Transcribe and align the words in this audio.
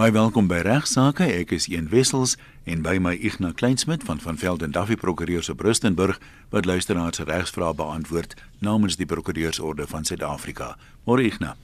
Baie 0.00 0.14
welkom 0.16 0.46
by 0.48 0.62
Regsake. 0.64 1.26
Ek 1.28 1.50
is 1.52 1.66
Een 1.68 1.90
Wessels 1.92 2.38
en 2.64 2.80
by 2.80 2.94
my 3.04 3.10
Ignas 3.20 3.52
Kleinsmid 3.60 4.06
van 4.08 4.16
van 4.24 4.38
Velden 4.40 4.72
Duffy 4.72 4.96
Prokureurs 4.96 5.50
op 5.52 5.60
Rustenburg 5.60 6.16
wat 6.54 6.64
luisteraars 6.64 7.20
se 7.20 7.26
regsvrae 7.28 7.74
beantwoord 7.76 8.32
namens 8.64 8.96
die 8.96 9.04
Prokureursorde 9.04 9.84
van 9.90 10.08
Suid-Afrika. 10.08 10.70
Môre 11.04 11.26
Ignas. 11.28 11.60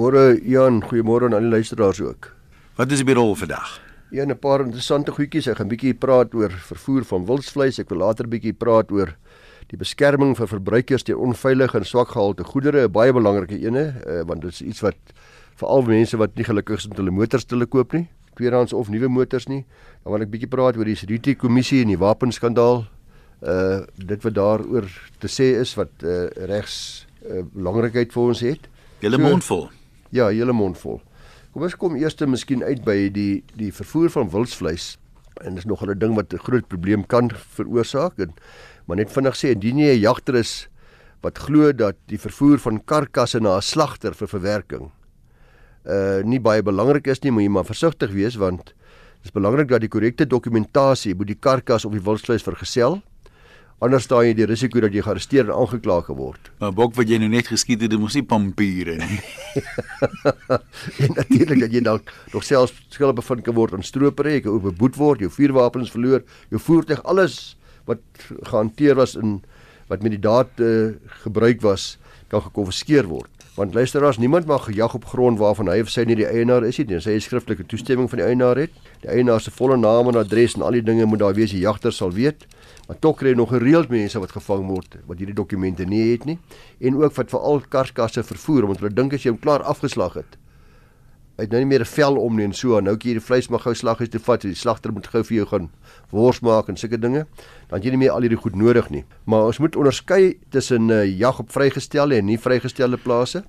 Môre 0.00 0.40
Jan, 0.40 0.80
goeiemôre 0.80 1.28
aan 1.28 1.36
al 1.36 1.44
die 1.44 1.52
luisteraars 1.58 2.00
ook. 2.00 2.30
Wat 2.80 2.96
is 2.96 3.04
die 3.04 3.18
rol 3.20 3.36
vandag? 3.36 3.76
Een 4.16 4.32
'n 4.32 4.38
paar 4.38 4.64
interessante 4.64 5.12
goedjies. 5.12 5.46
Ek 5.46 5.56
gaan 5.56 5.66
'n 5.66 5.76
bietjie 5.76 5.94
praat 5.94 6.34
oor 6.34 6.50
vervoer 6.50 7.04
van 7.04 7.26
wildsvleis. 7.26 7.78
Ek 7.78 7.88
wil 7.90 7.98
later 7.98 8.24
bietjie 8.28 8.54
praat 8.54 8.90
oor 8.90 9.14
die 9.68 9.76
beskerming 9.76 10.36
vir 10.36 10.48
verbruikers 10.48 11.02
teen 11.02 11.16
onveilige 11.16 11.76
en 11.78 11.84
swak 11.84 12.08
gehalte 12.08 12.44
goedere, 12.44 12.88
'n 12.88 12.92
baie 12.92 13.12
belangrike 13.12 13.60
ene, 13.60 13.94
uh, 14.06 14.22
want 14.24 14.40
dit 14.40 14.50
is 14.50 14.62
iets 14.62 14.80
wat 14.80 14.96
veral 15.60 15.82
mense 15.86 16.16
wat 16.16 16.34
nie 16.36 16.44
gelukkig 16.44 16.82
is 16.82 16.88
met 16.88 16.98
hulle 16.98 17.14
motors 17.14 17.44
te 17.44 17.66
koop 17.66 17.92
nie, 17.92 18.08
tweedehands 18.34 18.72
of 18.72 18.90
nuwe 18.90 19.08
motors 19.08 19.46
nie. 19.48 19.64
Dan 20.02 20.12
wil 20.12 20.26
ek 20.26 20.32
bietjie 20.32 20.50
praat 20.50 20.76
oor 20.76 20.88
die 20.88 20.98
Security 20.98 21.34
Kommissie 21.38 21.82
en 21.84 21.92
die 21.92 22.00
wapenskandaal. 22.00 22.84
Uh 23.44 23.84
dit 23.96 24.22
wat 24.24 24.34
daaroor 24.34 24.88
te 25.20 25.28
sê 25.28 25.54
is 25.60 25.74
wat 25.76 26.02
uh 26.02 26.28
regs 26.50 27.06
uh, 27.28 27.42
belangrikheid 27.54 28.12
vir 28.12 28.22
ons 28.22 28.40
het. 28.44 28.68
Julle 29.04 29.20
mond 29.20 29.44
vol. 29.44 29.68
Ja, 30.14 30.30
julle 30.32 30.54
mond 30.56 30.78
vol. 30.80 31.00
Kom 31.52 31.62
ons 31.66 31.76
kom 31.78 31.96
eers 31.98 32.16
te 32.18 32.26
miskien 32.26 32.64
uit 32.64 32.82
by 32.86 33.08
die 33.14 33.44
die 33.58 33.70
vervoer 33.74 34.10
van 34.14 34.30
wildsvleis 34.32 34.94
en 35.42 35.58
dis 35.58 35.66
nog 35.66 35.82
'n 35.82 35.98
ding 35.98 36.14
wat 36.14 36.32
'n 36.32 36.38
groot 36.38 36.66
probleem 36.68 37.06
kan 37.06 37.30
veroorsaak 37.30 38.18
en 38.18 38.34
maar 38.86 38.96
net 38.96 39.12
vinnig 39.12 39.36
sê 39.36 39.50
indien 39.54 39.78
jy 39.78 39.94
'n 39.94 40.00
jagter 40.00 40.34
is 40.34 40.68
wat 41.22 41.38
glo 41.38 41.72
dat 41.72 41.96
die 42.06 42.18
vervoer 42.18 42.58
van 42.58 42.84
karkasse 42.84 43.40
na 43.40 43.56
'n 43.56 43.62
slagter 43.62 44.14
vir 44.14 44.28
verwerking 44.28 44.90
uh 45.84 46.22
nie 46.24 46.40
baie 46.40 46.62
belangrik 46.62 47.06
is 47.12 47.22
nie, 47.22 47.30
moet 47.30 47.44
jy 47.44 47.54
maar 47.56 47.68
versigtig 47.68 48.12
wees 48.12 48.36
want 48.40 48.72
dit 48.72 49.30
is 49.30 49.34
belangrik 49.34 49.68
dat 49.68 49.80
die 49.80 49.92
korrekte 49.92 50.26
dokumentasie 50.26 51.14
moet 51.14 51.32
die 51.32 51.40
karkas 51.40 51.84
of 51.84 51.92
die 51.92 52.04
wildsvleis 52.04 52.44
vergesel 52.44 53.02
Anders 53.82 54.06
staan 54.06 54.22
jy 54.24 54.34
die 54.38 54.46
risiko 54.46 54.80
dat 54.80 54.94
jy 54.94 55.02
gearresteer 55.02 55.48
en 55.48 55.56
aangekla 55.58 55.98
word. 56.14 56.46
Maar 56.62 56.72
bok 56.72 56.94
wat 56.96 57.10
jy 57.10 57.18
nou 57.20 57.28
net 57.28 57.50
geskiet 57.50 57.82
het, 57.82 57.90
dit 57.92 58.00
mos 58.00 58.14
nie 58.14 58.22
pampiere 58.24 58.94
nie. 59.00 59.18
en 61.02 61.12
natuurlik 61.18 61.64
dat 61.66 61.74
jy 61.74 61.82
dalk 61.84 62.12
nog 62.32 62.46
selfs 62.46 62.76
skuldig 62.94 63.18
bevind 63.18 63.44
kan 63.44 63.56
word 63.58 63.74
aan 63.74 63.84
stropery, 63.84 64.38
jy 64.38 64.44
kan 64.46 64.54
ook 64.54 64.68
beboet 64.70 64.96
word, 64.96 65.26
jou 65.26 65.32
vuurwapens 65.34 65.92
verloor, 65.92 66.22
jou 66.54 66.62
voertuig, 66.62 67.02
alles 67.04 67.58
wat 67.90 68.00
gehanteer 68.46 68.96
was 68.96 69.18
in 69.20 69.42
wat 69.90 70.06
met 70.06 70.14
die 70.14 70.22
daad 70.22 70.64
uh, 70.64 70.94
gebruik 71.26 71.60
was, 71.66 71.98
kan 72.32 72.40
gekonfiskeer 72.46 73.10
word. 73.10 73.33
Want 73.54 73.74
luisteraars, 73.74 74.18
niemand 74.18 74.46
mag 74.46 74.64
gejag 74.64 74.94
op 74.94 75.04
grond 75.04 75.38
waarvan 75.38 75.68
hy 75.70 75.76
of 75.84 75.90
sy 75.92 76.02
nie 76.08 76.16
die 76.18 76.26
eienaar 76.26 76.64
is 76.66 76.80
nie, 76.80 76.88
tensy 76.90 77.12
hy 77.14 77.20
skriftelike 77.22 77.62
toestemming 77.70 78.08
van 78.10 78.18
die 78.18 78.26
eienaar 78.26 78.58
het. 78.58 78.74
Die 79.04 79.12
eienaar 79.14 79.38
se 79.44 79.52
volle 79.54 79.76
naam 79.78 80.10
en 80.10 80.18
adres 80.18 80.56
en 80.58 80.64
al 80.66 80.74
die 80.80 80.82
dinge 80.82 81.06
moet 81.06 81.22
daar 81.22 81.36
wees, 81.38 81.54
die 81.54 81.62
jagter 81.62 81.94
sal 81.94 82.10
weet. 82.16 82.48
Maar 82.88 82.98
tog 82.98 83.20
kry 83.20 83.30
jy 83.30 83.38
nog 83.38 83.52
gereeld 83.54 83.92
mense 83.94 84.18
wat 84.18 84.34
gevang 84.34 84.66
word 84.68 84.98
wat 85.06 85.20
hierdie 85.22 85.36
dokumente 85.38 85.86
nie 85.88 86.02
het 86.10 86.26
nie 86.28 86.36
en 86.84 86.98
ook 87.00 87.14
wat 87.16 87.30
veral 87.32 87.62
karskasse 87.70 88.24
vervoer 88.26 88.66
omdat 88.66 88.82
hulle 88.82 88.96
dink 88.96 89.14
as 89.16 89.24
jy 89.24 89.32
hom 89.32 89.40
klaar 89.40 89.62
afgeslag 89.62 90.18
het. 90.18 90.36
Hy 91.36 91.42
het 91.42 91.50
nou 91.50 91.60
nie 91.60 91.66
meer 91.66 91.80
'n 91.80 91.84
vel 91.84 92.16
om 92.16 92.36
nie 92.36 92.44
en 92.44 92.52
so, 92.52 92.80
nou 92.80 92.96
kyk 92.96 93.04
jy 93.04 93.12
die 93.12 93.20
vleis 93.20 93.48
mag 93.48 93.62
gou 93.62 93.74
slaggies 93.74 94.08
toe 94.08 94.20
vat, 94.20 94.40
die 94.40 94.54
slagter 94.54 94.92
moet 94.92 95.06
gou 95.06 95.22
vir 95.22 95.36
jou 95.36 95.46
gaan 95.46 95.70
wors 96.10 96.40
maak 96.40 96.68
en 96.68 96.76
sulke 96.76 96.98
dinge. 96.98 97.26
Dan 97.68 97.82
jy 97.82 97.90
nie 97.90 97.98
meer 97.98 98.10
al 98.10 98.20
hierdie 98.20 98.38
goed 98.38 98.54
nodig 98.54 98.90
nie. 98.90 99.04
Maar 99.26 99.46
ons 99.46 99.58
moet 99.58 99.76
onderskei 99.76 100.38
tussen 100.50 100.86
'n 100.86 100.90
uh, 100.90 101.02
eh, 101.02 101.18
jag 101.18 101.40
op 101.40 101.50
vrygestelde 101.50 102.16
en 102.16 102.24
nie 102.26 102.38
vrygestelde 102.38 102.96
plase. 102.96 103.44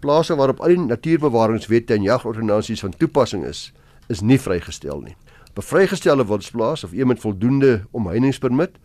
Plase 0.00 0.36
waarop 0.36 0.60
al 0.60 0.68
die 0.68 0.78
natuurbewaringswette 0.78 1.94
en 1.94 2.02
jagordonnansies 2.02 2.80
van 2.80 2.96
toepassing 2.96 3.44
is, 3.44 3.72
is 4.08 4.20
nie 4.20 4.38
vrygestel 4.38 5.00
nie 5.00 5.16
bevrygestelde 5.54 6.26
wildsplaas 6.26 6.84
of 6.84 6.92
iemand 6.92 7.20
voldoende 7.20 7.84
omheiningspermit 7.90 8.76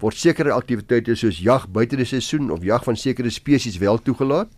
word 0.00 0.16
sekere 0.16 0.52
aktiwiteite 0.52 1.16
soos 1.16 1.40
jag 1.40 1.68
buite 1.72 1.96
die 1.96 2.08
seisoen 2.08 2.50
of 2.52 2.64
jag 2.64 2.84
van 2.84 2.96
sekere 2.96 3.30
spesies 3.30 3.78
wel 3.80 3.98
toegelaat 3.98 4.48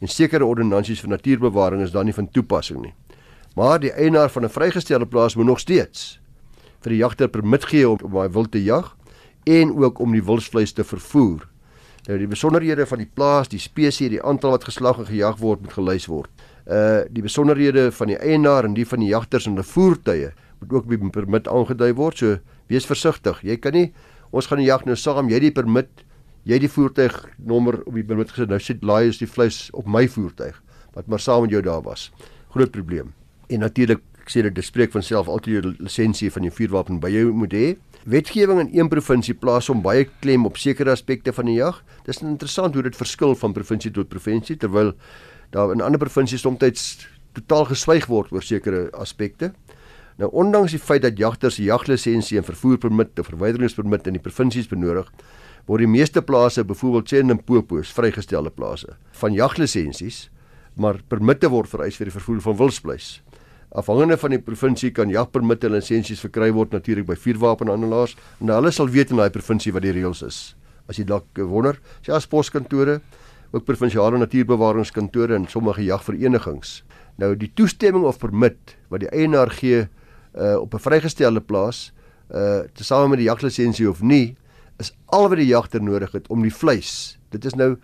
en 0.00 0.08
sekere 0.08 0.44
ordonnansies 0.44 1.00
vir 1.04 1.12
natuurbewaring 1.14 1.82
is 1.84 1.92
dan 1.92 2.08
nie 2.08 2.16
van 2.16 2.30
toepassing 2.30 2.80
nie. 2.82 2.94
Maar 3.56 3.80
die 3.80 3.92
eienaar 3.92 4.30
van 4.30 4.44
'n 4.44 4.48
vrygestelde 4.48 5.06
plaas 5.06 5.36
moet 5.36 5.46
nog 5.46 5.60
steeds 5.60 6.20
vir 6.80 6.90
die 6.90 7.00
jagter 7.00 7.28
permit 7.28 7.64
gee 7.64 7.88
om 7.88 7.98
om 8.02 8.20
hy 8.20 8.28
wild 8.28 8.52
te 8.52 8.62
jag 8.64 8.96
en 9.44 9.76
ook 9.76 9.98
om 9.98 10.12
die 10.12 10.24
wildsvleis 10.24 10.72
te 10.72 10.84
vervoer. 10.84 11.48
Nou 12.06 12.18
die 12.18 12.28
besonderhede 12.28 12.86
van 12.86 12.98
die 12.98 13.10
plaas, 13.14 13.48
die 13.48 13.60
spesies, 13.60 14.10
die 14.10 14.22
aantal 14.22 14.50
wat 14.50 14.64
geslag 14.64 14.98
en 14.98 15.06
gejag 15.06 15.38
word 15.38 15.60
moet 15.60 15.72
gelys 15.72 16.06
word. 16.06 16.30
Uh 16.66 17.04
die 17.10 17.22
besonderhede 17.22 17.92
van 17.92 18.06
die 18.06 18.18
eienaar 18.18 18.64
en 18.64 18.74
die 18.74 18.86
van 18.86 19.00
die 19.00 19.10
jagters 19.10 19.46
en 19.46 19.52
hulle 19.52 19.66
voertuie 19.66 20.30
moet 20.60 20.72
ook 20.72 20.84
op 20.84 20.90
die 20.90 21.10
permit 21.10 21.48
aangedui 21.48 21.92
word. 21.94 22.18
So 22.18 22.38
wees 22.68 22.86
versigtig. 22.86 23.42
Jy 23.42 23.56
kan 23.56 23.72
nie 23.72 23.92
ons 24.30 24.46
gaan 24.46 24.58
die 24.62 24.68
jag 24.68 24.86
nou 24.86 24.96
saam, 24.96 25.28
jy 25.28 25.40
die 25.40 25.52
permit, 25.52 26.04
jy 26.48 26.58
die 26.58 26.70
voertuignommer 26.70 27.82
op 27.86 27.94
die 27.94 28.04
permit 28.04 28.30
gesit. 28.32 28.48
Nou 28.48 28.60
sit 28.62 28.84
laai 28.84 29.08
is 29.08 29.20
die 29.20 29.28
vleis 29.28 29.68
op 29.76 29.86
my 29.86 30.06
voertuig 30.08 30.60
wat 30.94 31.06
maar 31.06 31.20
saam 31.22 31.44
met 31.44 31.52
jou 31.54 31.62
daar 31.62 31.82
was. 31.82 32.10
Groot 32.50 32.70
probleem. 32.74 33.12
En 33.48 33.62
natuurlik 33.62 34.00
sê 34.30 34.42
dit 34.42 34.64
spreek 34.64 34.92
van 34.92 35.02
self 35.02 35.28
altyd 35.28 35.54
jou 35.54 35.74
lisensie 35.78 36.30
van 36.30 36.46
jou 36.46 36.52
vuurwapen 36.54 36.98
by 37.02 37.10
jou 37.10 37.30
moet 37.34 37.54
hê. 37.54 37.76
Wetgewing 38.10 38.60
in 38.60 38.70
een 38.74 38.88
provinsie 38.88 39.34
plaas 39.34 39.68
hom 39.70 39.82
baie 39.82 40.06
klem 40.20 40.46
op 40.46 40.58
sekere 40.58 40.90
aspekte 40.90 41.32
van 41.32 41.46
die 41.50 41.58
jag. 41.58 41.82
Dis 42.06 42.22
interessant 42.22 42.74
hoe 42.74 42.82
dit 42.82 42.96
verskil 42.96 43.34
van 43.38 43.54
provinsie 43.54 43.92
tot 43.94 44.08
provinsie 44.08 44.56
terwyl 44.56 44.94
daar 45.54 45.72
in 45.74 45.82
ander 45.82 45.98
provinsies 45.98 46.42
soms 46.42 47.06
totaal 47.32 47.68
geswyg 47.70 48.08
word 48.10 48.32
oor 48.32 48.42
sekere 48.42 48.88
aspekte. 48.98 49.52
Nou 50.18 50.30
ondanks 50.36 50.74
die 50.74 50.82
feit 50.82 51.02
dat 51.02 51.18
jagters 51.18 51.58
'n 51.58 51.64
jaglisensie 51.64 52.38
en 52.38 52.44
vervoerpermit 52.44 53.18
of 53.18 53.26
verwyderingspermit 53.26 54.06
in 54.06 54.12
die 54.12 54.22
provinsies 54.22 54.68
benodig, 54.68 55.10
word 55.70 55.84
die 55.84 55.90
meeste 55.90 56.22
plase, 56.26 56.64
byvoorbeeld 56.66 57.10
sê 57.12 57.20
in 57.22 57.30
Limpopo, 57.30 57.78
vrygestelde 57.94 58.50
plase 58.50 58.96
van 59.20 59.34
jaglisensies, 59.36 60.24
maar 60.74 60.98
permitte 61.12 61.50
word 61.52 61.70
vereis 61.70 61.98
vir 61.98 62.10
die 62.10 62.14
vervoer 62.16 62.40
van 62.42 62.56
wildsvleis. 62.58 63.10
Afhangende 63.78 64.16
van 64.18 64.34
die 64.34 64.40
provinsie 64.42 64.90
kan 64.90 65.12
jagpermitte 65.12 65.68
en 65.68 65.76
lisensies 65.76 66.22
verkry 66.24 66.48
word 66.56 66.74
natuurlik 66.74 67.06
by 67.06 67.14
vuurwapenhandelaars 67.14 68.16
en 68.40 68.50
hulle 68.50 68.72
sal 68.74 68.90
weet 68.90 69.12
in 69.14 69.22
daai 69.22 69.30
provinsie 69.30 69.70
wat 69.76 69.86
die 69.86 69.94
reëls 69.94 70.24
is. 70.26 70.40
As 70.90 70.98
jy 70.98 71.06
dalk 71.06 71.38
wonder, 71.46 71.78
sê 72.02 72.16
as 72.16 72.26
poskantore, 72.26 72.98
ook 73.54 73.66
provinsiale 73.68 74.18
natuurbewaringskantore 74.18 75.38
en 75.38 75.46
sommige 75.50 75.86
jagverenigings. 75.86 76.80
Nou 77.22 77.36
die 77.38 77.52
toestemming 77.54 78.08
of 78.10 78.18
permit 78.18 78.74
wat 78.90 79.04
die 79.04 79.12
eienaar 79.14 79.54
gee 79.54 79.86
uh 80.34 80.56
op 80.58 80.74
'n 80.74 80.82
vrygestelde 80.82 81.40
plaas 81.40 81.92
uh 82.34 82.62
tesame 82.74 83.08
met 83.14 83.18
die 83.18 83.30
jaglisensie 83.30 83.88
of 83.90 84.02
nie 84.02 84.36
is 84.80 84.92
al 85.12 85.28
wat 85.28 85.40
die 85.40 85.50
jagter 85.50 85.82
nodig 85.82 86.12
het 86.16 86.28
om 86.32 86.42
die 86.44 86.54
vleis. 86.54 87.18
Dit 87.34 87.44
is 87.44 87.56
nou 87.58 87.74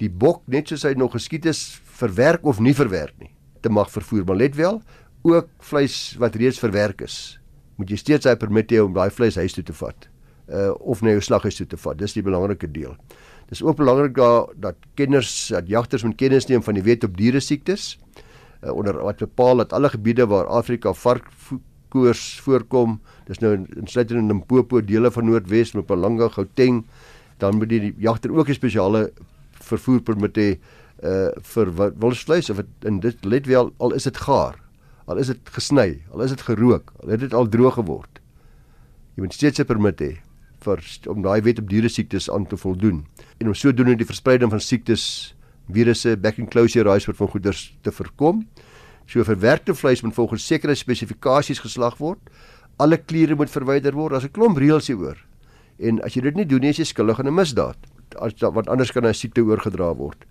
die 0.00 0.10
bok 0.10 0.42
net 0.50 0.70
soos 0.70 0.84
hy 0.86 0.94
nog 0.98 1.16
geskiet 1.16 1.48
is 1.48 1.80
verwerk 1.98 2.44
of 2.46 2.60
nie 2.60 2.74
verwerk 2.76 3.16
nie 3.20 3.32
te 3.64 3.72
mag 3.72 3.90
vervoer. 3.90 4.24
Maar 4.28 4.36
let 4.44 4.56
wel, 4.58 4.80
ook 5.26 5.48
vleis 5.70 6.14
wat 6.22 6.36
reeds 6.38 6.60
verwerk 6.62 7.02
is, 7.02 7.38
moet 7.80 7.90
jy 7.90 7.98
steeds 7.98 8.28
hy 8.28 8.36
permit 8.38 8.70
hê 8.72 8.82
om 8.84 8.94
daai 8.94 9.10
vleis 9.10 9.38
huis 9.40 9.56
toe 9.56 9.64
te 9.66 9.74
vat. 9.76 10.08
Uh 10.46 10.70
of 10.78 11.02
na 11.02 11.16
jou 11.16 11.22
slaghuis 11.26 11.58
toe 11.58 11.66
te 11.66 11.78
vat. 11.80 11.98
Dis 11.98 12.14
die 12.14 12.22
belangrike 12.22 12.68
deel. 12.70 12.94
Dis 13.50 13.62
ook 13.62 13.78
belangrik 13.78 14.14
daar 14.14 14.52
dat 14.58 14.78
kenners, 14.98 15.48
dat 15.54 15.68
jagters 15.70 16.04
moet 16.06 16.18
kennis 16.18 16.46
neem 16.46 16.62
van 16.62 16.78
die 16.78 16.84
wet 16.86 17.04
op 17.06 17.16
diere 17.18 17.42
siektes. 17.42 17.96
Uh, 18.62 18.72
onder 18.72 18.96
wat 19.02 19.18
bepaal 19.22 19.62
dat 19.62 19.74
alle 19.76 19.90
gebiede 19.92 20.26
waar 20.26 20.46
Afrika 20.46 20.92
vark 20.94 21.28
koors 21.88 22.40
voorkom. 22.40 23.00
Dis 23.26 23.40
nou 23.42 23.54
insluitend 23.76 24.18
in 24.18 24.28
Limpopo, 24.28 24.80
dele 24.80 25.10
van 25.10 25.24
Noordwes, 25.24 25.72
Mpumalanga, 25.72 26.28
Gauteng, 26.28 26.84
dan 27.38 27.56
moet 27.56 27.68
die 27.68 27.94
jagter 27.98 28.32
ook 28.32 28.48
'n 28.48 28.54
spesiale 28.54 29.12
vervoerpermit 29.52 30.36
hê 30.36 30.58
uh 31.04 31.28
vir 31.42 31.72
wildsvleis 31.76 32.50
of 32.50 32.56
het, 32.56 32.66
en 32.84 33.00
dit 33.00 33.24
let 33.24 33.46
wel 33.46 33.72
al 33.78 33.92
is 33.92 34.04
dit 34.04 34.16
gaar, 34.16 34.56
al 35.06 35.16
is 35.16 35.26
dit 35.26 35.50
gesny, 35.52 36.02
al 36.12 36.22
is 36.22 36.30
dit 36.30 36.40
gerook, 36.40 36.92
al 37.02 37.08
het 37.08 37.20
dit 37.20 37.34
al 37.34 37.48
droog 37.48 37.74
geword. 37.74 38.20
Jy 39.14 39.22
moet 39.22 39.32
steeds 39.32 39.60
'n 39.60 39.64
permit 39.64 40.00
hê 40.00 40.16
vir 40.60 40.80
om 41.08 41.22
daai 41.22 41.40
wet 41.42 41.58
op 41.58 41.68
diere 41.68 41.88
siektes 41.88 42.30
aan 42.30 42.46
te 42.46 42.56
voldoen 42.56 43.04
en 43.38 43.46
om 43.46 43.54
sodoende 43.54 43.96
die 43.96 44.06
verspreiding 44.06 44.50
van 44.50 44.60
siektes, 44.60 45.34
virusse, 45.70 46.16
back 46.16 46.38
and 46.38 46.50
closure 46.50 46.90
rice 46.90 47.06
word 47.06 47.16
van 47.16 47.28
goeders 47.28 47.76
te 47.82 47.92
voorkom. 47.92 48.46
So 49.06 49.24
verwerkte 49.24 49.74
vleis 49.74 50.02
moet 50.02 50.14
volgens 50.14 50.46
sekere 50.46 50.74
spesifikasies 50.74 51.58
geslag 51.58 51.98
word. 51.98 52.18
Alle 52.76 52.98
kliere 52.98 53.34
moet 53.34 53.50
verwyder 53.50 53.92
word. 53.92 54.12
Daar's 54.12 54.24
'n 54.24 54.32
klomp 54.32 54.58
reëls 54.58 54.86
hieroor. 54.86 55.16
En 55.78 56.02
as 56.02 56.14
jy 56.14 56.22
dit 56.22 56.34
nie 56.34 56.46
doen 56.46 56.60
nie, 56.60 56.70
is 56.70 56.78
jy 56.78 56.84
skuldig 56.84 57.18
aan 57.20 57.28
'n 57.28 57.34
misdaad. 57.34 57.76
As 58.18 58.32
wat 58.40 58.68
anders 58.68 58.92
kan 58.92 59.06
'n 59.06 59.14
siekte 59.14 59.42
oorgedra 59.42 59.94
word. 59.94 60.24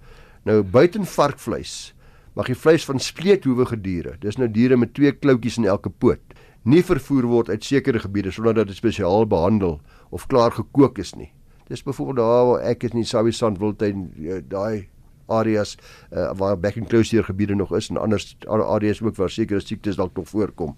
Nou 0.45 0.63
buiten 0.63 1.05
varkvleis 1.05 1.93
mag 2.35 2.45
die 2.51 2.55
vleis 2.55 2.85
van 2.85 2.99
spleethoewige 2.99 3.77
diere, 3.81 4.17
dis 4.19 4.37
nou 4.37 4.47
diere 4.51 4.77
met 4.77 4.93
twee 4.93 5.11
kloutjies 5.11 5.57
in 5.57 5.65
elke 5.65 5.89
poot, 5.89 6.19
nie 6.63 6.83
vervoer 6.83 7.23
word 7.31 7.49
uit 7.49 7.63
sekere 7.63 7.99
gebiede 7.99 8.31
sonder 8.31 8.53
dat 8.53 8.67
dit 8.67 8.75
spesiaal 8.75 9.25
behandel 9.25 9.79
of 10.11 10.27
klaar 10.27 10.51
gekook 10.51 10.99
is 10.99 11.13
nie. 11.15 11.31
Dis 11.69 11.83
byvoorbeeld 11.85 12.17
daar 12.17 12.45
waar 12.45 12.61
ek 12.61 12.83
is 12.83 12.91
in 12.91 13.01
die 13.01 13.07
Sabi 13.07 13.31
Sand 13.31 13.57
Wildtuin, 13.57 14.11
daai 14.49 14.87
areas 15.27 15.77
uh, 16.11 16.31
waar 16.37 16.59
back 16.59 16.77
and 16.77 16.87
closure 16.87 17.23
gebiede 17.23 17.55
nog 17.55 17.75
is 17.75 17.89
en 17.89 17.97
ander 17.97 18.65
areas 18.65 19.01
ook 19.01 19.15
waar 19.15 19.29
sekere 19.29 19.59
siektes 19.59 19.95
dalk 19.95 20.15
nog 20.15 20.29
voorkom. 20.29 20.77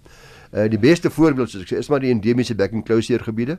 Uh 0.53 0.67
die 0.69 0.79
beste 0.79 1.09
voorbeeld 1.09 1.49
soos 1.49 1.61
ek 1.61 1.73
sê 1.73 1.77
is 1.77 1.89
maar 1.89 1.99
die 1.99 2.11
endemiese 2.11 2.55
back 2.55 2.73
and 2.73 2.85
closure 2.85 3.23
gebiede 3.23 3.57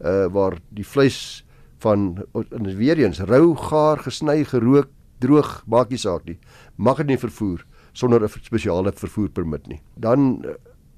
uh 0.00 0.26
waar 0.32 0.58
die 0.68 0.86
vleis 0.86 1.44
van 1.84 2.24
en 2.32 2.76
weer 2.76 2.98
eens 2.98 3.20
rou, 3.20 3.56
gaar, 3.56 3.98
gesny, 3.98 4.44
gerook, 4.44 4.88
droog, 5.18 5.62
maak 5.66 5.90
nie 5.92 6.00
saak 6.00 6.24
nie. 6.24 6.38
Mag 6.76 7.02
dit 7.02 7.12
nie 7.12 7.20
vervoer 7.20 7.64
sonder 7.92 8.22
'n 8.22 8.28
spesiale 8.42 8.92
vervoerpermit 8.92 9.66
nie. 9.66 9.80
Dan 9.94 10.44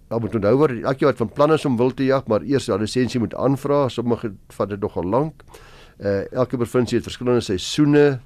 dan 0.09 0.21
moet 0.21 0.35
onthou 0.35 0.57
word 0.57 0.83
elke 0.83 1.05
wat 1.05 1.17
van 1.17 1.33
plan 1.33 1.53
is 1.53 1.65
om 1.65 1.77
wil 1.77 1.91
te 1.95 2.05
jag, 2.05 2.27
maar 2.27 2.43
eers 2.43 2.69
'n 2.69 2.79
lisensie 2.79 3.21
moet 3.21 3.35
aanvra. 3.35 3.89
Sommige 3.89 4.33
vat 4.49 4.69
dit 4.69 4.81
nogal 4.81 5.05
lank. 5.05 5.43
Uh 5.99 6.33
elke 6.33 6.57
provinsie 6.57 6.97
het 6.97 7.05
verskillende 7.05 7.41
seisoene. 7.41 8.21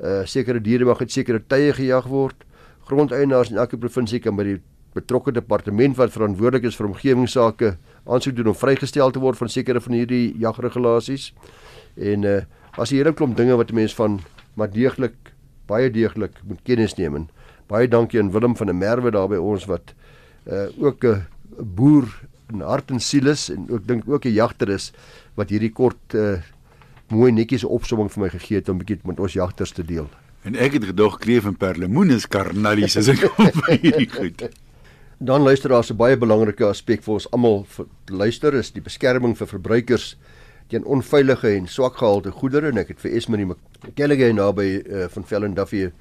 Uh 0.00 0.24
sekere 0.26 0.60
diere 0.60 0.84
mag 0.84 1.00
op 1.00 1.10
sekere 1.10 1.40
tye 1.40 1.72
gejag 1.72 2.06
word. 2.10 2.44
Grondeienaars 2.88 3.50
in 3.50 3.58
elke 3.58 3.78
provinsie 3.78 4.20
kan 4.20 4.36
by 4.36 4.44
die 4.44 4.60
betrokke 4.94 5.32
departement 5.34 5.96
wat 5.98 6.12
verantwoordelik 6.14 6.68
is 6.70 6.76
vir 6.78 6.86
omgewingsake 6.86 7.76
aansoek 8.06 8.36
doen 8.36 8.52
om 8.52 8.58
vrygestel 8.58 9.10
te 9.10 9.22
word 9.22 9.38
van 9.38 9.50
sekere 9.50 9.80
van 9.80 9.96
hierdie 9.96 10.34
jagregulasies. 10.38 11.32
En 11.96 12.24
uh 12.24 12.42
as 12.76 12.90
'n 12.92 13.14
klomp 13.14 13.36
dinge 13.36 13.56
wat 13.56 13.72
mense 13.72 13.94
van 13.94 14.20
maar 14.54 14.70
deeglik 14.70 15.14
baie 15.66 15.90
deeglik 15.90 16.32
moet 16.44 16.60
kennis 16.64 16.96
neem. 16.96 17.14
En 17.14 17.28
baie 17.68 17.88
dankie 17.88 18.20
aan 18.20 18.32
Willem 18.32 18.56
van 18.56 18.66
der 18.66 18.74
Merwe 18.74 19.10
daar 19.10 19.28
by 19.28 19.36
ons 19.36 19.66
wat 19.66 19.94
uh 20.46 20.68
ook 20.78 21.04
'n 21.04 21.26
boer 21.58 22.04
in 22.52 22.60
hart 22.60 22.90
en 22.90 23.00
siel 23.00 23.26
is 23.26 23.50
en 23.50 23.66
ook 23.70 23.86
dink 23.86 24.08
ook 24.08 24.24
'n 24.24 24.34
jagter 24.34 24.68
is 24.68 24.92
wat 25.34 25.50
hierdie 25.50 25.72
kort 25.72 26.14
uh 26.14 26.38
mooi 27.14 27.32
netjies 27.32 27.64
opsomming 27.64 28.10
vir 28.12 28.24
my 28.24 28.28
gegee 28.34 28.60
het 28.60 28.68
om 28.68 28.76
'n 28.76 28.84
bietjie 28.84 29.00
met 29.04 29.20
ons 29.20 29.32
jagters 29.32 29.72
te 29.72 29.84
deel. 29.84 30.08
En 30.44 30.56
ek 30.56 30.72
het 30.72 30.84
gedog 30.84 31.18
kleef 31.18 31.46
en 31.48 31.56
perlemoen 31.56 32.10
is 32.10 32.26
karnalies 32.28 32.96
as 32.96 33.08
ek 33.08 33.22
kom 33.32 33.50
by 33.64 33.78
hierdie 33.80 34.10
goed. 34.10 34.48
Dan 35.18 35.42
luister 35.42 35.70
daar 35.70 35.84
'n 35.88 35.96
baie 35.96 36.16
belangrike 36.16 36.64
aspek 36.64 37.02
vir 37.02 37.14
ons 37.14 37.30
almal 37.30 37.66
luister 38.06 38.54
is 38.54 38.70
die 38.70 38.82
beskerming 38.82 39.36
vir 39.36 39.46
verbruikers 39.46 40.16
teen 40.68 40.84
onveilige 40.84 41.48
en 41.48 41.66
swak 41.68 41.96
gehalte 41.96 42.30
goedere 42.30 42.68
en 42.68 42.78
ek 42.78 42.88
het 42.88 43.00
vir 43.00 43.16
Esmerie 43.16 43.46
McKellige 43.46 44.32
naby 44.32 44.82
uh, 44.84 45.08
van 45.08 45.24
Fellen 45.24 45.54
Duffy 45.54 45.84
'n 45.84 45.92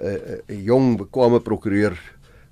uh, 0.00 0.12
uh, 0.12 0.64
jong 0.64 0.98
bekwame 0.98 1.40
prokureur 1.40 1.98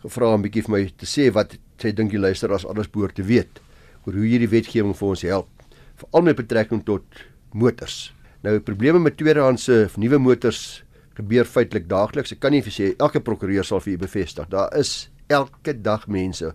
gevra 0.03 0.35
om 0.35 0.43
bietjie 0.43 0.62
vir 0.62 0.73
my 0.73 0.83
te 0.97 1.06
sê 1.06 1.33
wat 1.33 1.56
sy 1.79 1.93
dink 1.93 2.11
die 2.11 2.21
luisteraars 2.21 2.67
alles 2.67 2.91
behoort 2.91 3.15
te 3.15 3.23
weet 3.23 3.61
oor 4.06 4.15
hoe 4.15 4.27
hierdie 4.27 4.50
wetgewing 4.50 4.97
vir 4.97 5.09
ons 5.09 5.23
help 5.23 5.49
veral 5.97 6.23
met 6.23 6.37
betrekking 6.37 6.85
tot 6.85 7.05
motors. 7.52 8.12
Nou 8.43 8.58
probleme 8.60 8.98
met 8.98 9.16
tweedehandse 9.16 9.88
nuwe 9.96 10.19
motors 10.19 10.82
gebeur 11.16 11.44
feitelik 11.48 11.88
daagliks. 11.88 12.32
Ek 12.32 12.40
kan 12.40 12.52
nie 12.52 12.62
vir 12.62 12.75
sê 12.75 12.93
elke 12.98 13.20
prokureur 13.20 13.64
sal 13.64 13.81
vir 13.81 13.96
u 13.96 13.98
bevestig. 14.04 14.48
Daar 14.52 14.72
is 14.76 15.08
elke 15.32 15.75
dag 15.75 16.06
mense 16.06 16.52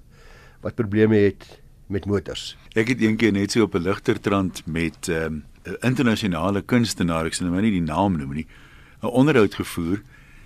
wat 0.62 0.76
probleme 0.76 1.18
het 1.18 1.46
met 1.92 2.06
motors. 2.06 2.56
Ek 2.78 2.94
het 2.94 3.02
eendag 3.04 3.34
net 3.36 3.52
so 3.52 3.64
op 3.64 3.76
'n 3.76 3.84
ligtertrand 3.84 4.64
met 4.66 5.10
'n 5.10 5.12
um, 5.12 5.44
internasionale 5.82 6.62
kunstenaar, 6.62 7.26
ek 7.26 7.34
sal 7.34 7.48
nou 7.48 7.62
nie 7.62 7.72
die 7.72 7.82
naam 7.82 8.18
noem 8.18 8.34
nie, 8.34 8.48
'n 9.02 9.08
onderhoud 9.08 9.54
gevoer. 9.54 10.02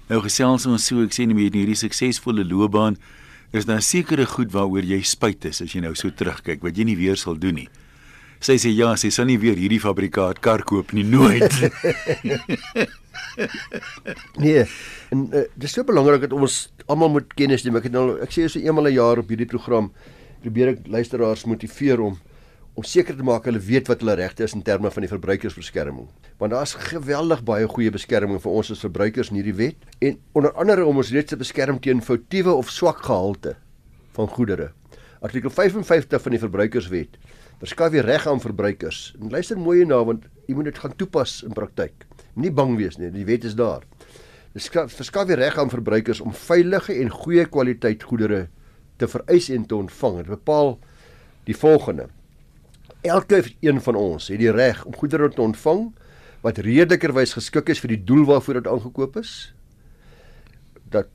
Nou 0.09 0.21
gesels 0.21 0.65
ons 0.65 0.85
so, 0.85 1.03
ek 1.03 1.13
sê 1.13 1.25
net 1.25 1.35
met 1.35 1.53
hierdie 1.53 1.75
suksesvolle 1.75 2.45
loopbaan 2.45 2.97
is 3.51 3.65
daar 3.65 3.81
sekere 3.81 4.25
goed 4.25 4.51
waaroor 4.51 4.83
jy 4.83 5.01
spyt 5.01 5.45
is 5.45 5.61
as 5.61 5.73
jy 5.73 5.81
nou 5.81 5.93
so 5.95 6.09
terugkyk 6.09 6.61
wat 6.61 6.77
jy 6.77 6.83
nie 6.83 6.97
weer 6.97 7.15
sal 7.15 7.37
doen 7.39 7.55
nie. 7.55 7.69
Sy 8.45 8.59
sê 8.61 8.69
ja, 8.77 8.91
sy 8.93 9.09
sal 9.09 9.25
nie 9.25 9.39
weer 9.41 9.57
hierdie 9.57 9.79
fabrikaat 9.81 10.37
kar 10.43 10.61
koop 10.69 10.91
nie 10.93 11.05
nooit. 11.07 11.49
nee, 14.43 14.61
en 15.09 15.23
uh, 15.33 15.45
dis 15.57 15.73
so 15.73 15.81
belangrik 15.87 16.27
dat 16.27 16.35
ons 16.37 16.57
almal 16.85 17.09
moet 17.15 17.31
kennis 17.33 17.65
neem. 17.65 17.79
Ek 17.79 17.87
het 17.87 17.95
nou 17.95 18.19
ek 18.21 18.35
sê 18.35 18.45
so 18.45 18.61
eenmal 18.61 18.91
'n 18.91 18.93
jaar 18.99 19.21
op 19.23 19.31
hierdie 19.33 19.49
program 19.49 19.89
probeer 20.43 20.75
ek 20.75 20.85
luisteraars 20.85 21.47
motiveer 21.49 22.03
om 22.05 22.19
om 22.75 22.83
seker 22.83 23.15
te 23.15 23.23
maak 23.23 23.45
hulle 23.47 23.61
weet 23.63 23.87
wat 23.87 24.01
hulle 24.03 24.17
regte 24.19 24.43
is 24.43 24.53
in 24.53 24.61
terme 24.61 24.91
van 24.91 25.01
die 25.01 25.09
verbruikersbeskerming. 25.09 26.09
Want 26.37 26.51
daar's 26.51 26.75
geweldig 26.91 27.41
baie 27.47 27.65
goeie 27.71 27.89
beskerming 27.89 28.41
vir 28.43 28.51
ons 28.51 28.69
as 28.75 28.83
verbruikers 28.83 29.31
in 29.31 29.39
hierdie 29.39 29.55
wet 29.55 30.03
en 30.03 30.19
onder 30.35 30.53
andere 30.53 30.85
om 30.85 30.99
ons 31.01 31.13
reeds 31.15 31.31
te 31.31 31.39
beskerm 31.39 31.79
teen 31.79 32.03
foutiewe 32.03 32.53
of 32.53 32.69
swak 32.69 33.01
gehalte 33.07 33.55
van 34.19 34.27
goedere. 34.27 34.73
Artikel 35.23 35.49
55 35.49 36.21
van 36.21 36.35
die 36.35 36.43
verbruikerswet 36.43 37.15
verskaf 37.61 37.93
die 37.93 38.03
reg 38.03 38.27
aan 38.27 38.41
verbruikers. 38.43 39.13
En 39.19 39.31
luister 39.31 39.59
mooi 39.59 39.81
hierna 39.81 40.01
want 40.05 40.27
jy 40.47 40.55
moet 40.57 40.69
dit 40.69 40.79
gaan 40.81 40.95
toepas 40.99 41.39
in 41.47 41.55
praktyk. 41.55 42.05
Moenie 42.35 42.53
bang 42.55 42.75
wees 42.79 42.99
nie, 42.99 43.11
die 43.13 43.25
wet 43.27 43.47
is 43.47 43.55
daar. 43.55 43.85
Dit 44.55 44.67
verskaf 44.71 45.27
die 45.27 45.37
reg 45.39 45.57
aan 45.59 45.71
verbruikers 45.71 46.21
om 46.23 46.33
veilige 46.35 46.95
en 46.95 47.11
goeie 47.11 47.45
kwaliteit 47.51 48.03
goedere 48.07 48.45
te 48.99 49.07
vereis 49.11 49.49
en 49.51 49.65
te 49.67 49.75
ontvang. 49.75 50.21
Dit 50.23 50.31
bepaal 50.35 50.77
die 51.47 51.57
volgende: 51.57 52.07
Elke 53.03 53.43
een 53.59 53.81
van 53.81 53.99
ons 53.99 54.29
het 54.31 54.39
die 54.39 54.51
reg 54.51 54.85
om 54.85 54.95
goedere 54.95 55.29
te 55.29 55.43
ontvang 55.43 55.89
wat 56.45 56.61
redelikerwys 56.61 57.33
geskik 57.35 57.71
is 57.73 57.81
vir 57.81 57.95
die 57.95 58.03
doel 58.05 58.25
waarvoor 58.29 58.61
dit 58.61 58.67
aangekoop 58.69 59.17
is. 59.19 59.33
Dat 60.93 61.09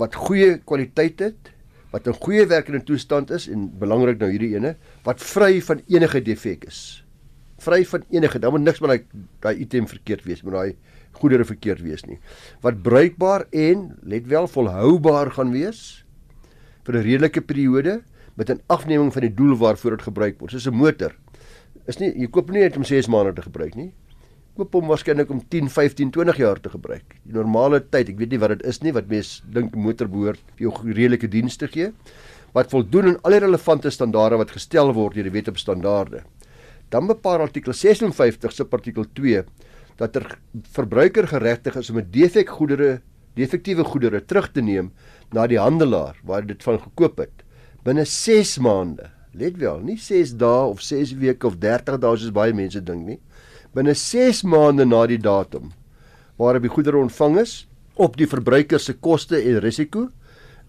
wat 0.00 0.14
goeie 0.14 0.58
kwaliteit 0.64 1.20
het, 1.20 1.50
wat 1.90 2.06
'n 2.06 2.12
goeie 2.12 2.46
werkende 2.46 2.82
toestand 2.82 3.30
is 3.30 3.48
en 3.48 3.70
belangrik 3.78 4.18
nou 4.18 4.30
hierdie 4.30 4.54
ene, 4.54 4.76
wat 5.04 5.20
vry 5.20 5.60
van 5.60 5.82
enige 5.88 6.22
defek 6.22 6.64
is. 6.64 7.04
Vry 7.58 7.84
van 7.84 8.04
enige, 8.10 8.38
dan 8.38 8.52
moet 8.52 8.62
niks 8.62 8.80
met 8.80 8.88
daai 8.88 9.04
daai 9.40 9.60
item 9.60 9.88
verkeerd 9.88 10.24
wees, 10.24 10.42
moet 10.42 10.52
daai 10.52 10.76
goedere 11.12 11.44
verkeerd 11.44 11.82
wees 11.82 12.04
nie. 12.06 12.18
Wat 12.60 12.82
bruikbaar 12.82 13.46
en 13.50 13.98
let 14.02 14.26
wel 14.26 14.46
volhoubaar 14.46 15.30
gaan 15.30 15.50
wees 15.52 16.04
vir 16.84 16.94
'n 16.96 17.02
redelike 17.02 17.40
periode 17.40 18.02
met 18.34 18.50
'n 18.50 18.60
afneming 18.66 19.12
van 19.12 19.22
die 19.22 19.34
doel 19.34 19.56
waarvoor 19.56 19.90
dit 19.90 20.02
gebruik 20.02 20.38
word. 20.40 20.52
Soos 20.52 20.66
'n 20.66 20.74
motor. 20.74 21.16
Is 21.86 21.98
nie 21.98 22.12
jy 22.16 22.26
koop 22.26 22.50
nie 22.50 22.60
net 22.60 22.76
om 22.76 22.84
6 22.84 23.08
maande 23.08 23.32
te 23.32 23.42
gebruik 23.42 23.74
nie. 23.74 23.92
Koop 24.58 24.74
hom 24.74 24.90
waarskynlik 24.90 25.30
om 25.30 25.40
10, 25.52 25.68
15, 25.70 26.10
20 26.10 26.40
jaar 26.42 26.58
te 26.60 26.72
gebruik. 26.72 27.14
Die 27.22 27.36
normale 27.36 27.80
tyd, 27.80 28.10
ek 28.10 28.18
weet 28.18 28.34
nie 28.34 28.40
wat 28.42 28.56
dit 28.56 28.64
is 28.66 28.80
nie, 28.82 28.92
wat 28.92 29.06
mense 29.08 29.42
dink 29.54 29.76
'n 29.76 29.80
motor 29.80 30.08
behoort 30.08 30.40
vir 30.56 30.66
jou 30.66 30.72
redelike 30.92 31.28
diens 31.30 31.56
te 31.56 31.68
gee, 31.68 31.92
wat 32.52 32.70
voldoen 32.70 33.06
aan 33.08 33.20
al 33.22 33.30
die 33.30 33.40
relevante 33.46 33.90
standaarde 33.90 34.36
wat 34.36 34.50
gestel 34.50 34.92
word 34.92 35.14
deur 35.14 35.24
die 35.24 35.36
wet 35.38 35.48
op 35.48 35.58
standaarde. 35.58 36.24
Dan 36.90 37.06
bepaal 37.06 37.40
artikel 37.40 37.72
56 37.72 38.52
subartikel 38.52 39.04
2 39.14 39.44
dat 39.96 40.16
er 40.16 40.38
verbruiker 40.72 41.28
geregtig 41.28 41.76
is 41.76 41.90
om 41.90 41.98
'n 41.98 42.10
defek 42.10 42.48
goedere, 42.48 43.00
defektiewe 43.36 43.84
goedere 43.84 44.20
terug 44.20 44.52
te 44.52 44.60
neem 44.60 44.90
na 45.32 45.46
die 45.46 45.58
handelaar 45.58 46.16
waar 46.24 46.46
dit 46.46 46.62
van 46.62 46.80
gekoop 46.80 47.18
het 47.18 47.44
binne 47.84 48.04
6 48.04 48.58
maande. 48.58 49.10
Let 49.32 49.56
wel, 49.56 49.80
nie 49.80 49.96
6 49.96 50.34
dae 50.36 50.66
of 50.68 50.80
6 50.80 51.14
weke 51.20 51.46
of 51.46 51.58
30 51.62 52.00
dae 52.02 52.16
soos 52.16 52.32
baie 52.34 52.52
mense 52.52 52.80
dink 52.82 53.06
nie. 53.06 53.20
Binne 53.70 53.92
6 53.94 54.40
maande 54.50 54.82
na 54.82 55.04
die 55.06 55.20
datum 55.22 55.68
waarop 56.40 56.64
die 56.64 56.72
goedere 56.72 56.98
ontvang 56.98 57.36
is 57.38 57.52
op 58.02 58.16
die 58.18 58.26
verbruiker 58.26 58.80
se 58.82 58.96
koste 58.98 59.38
en 59.38 59.60
risiko 59.62 60.08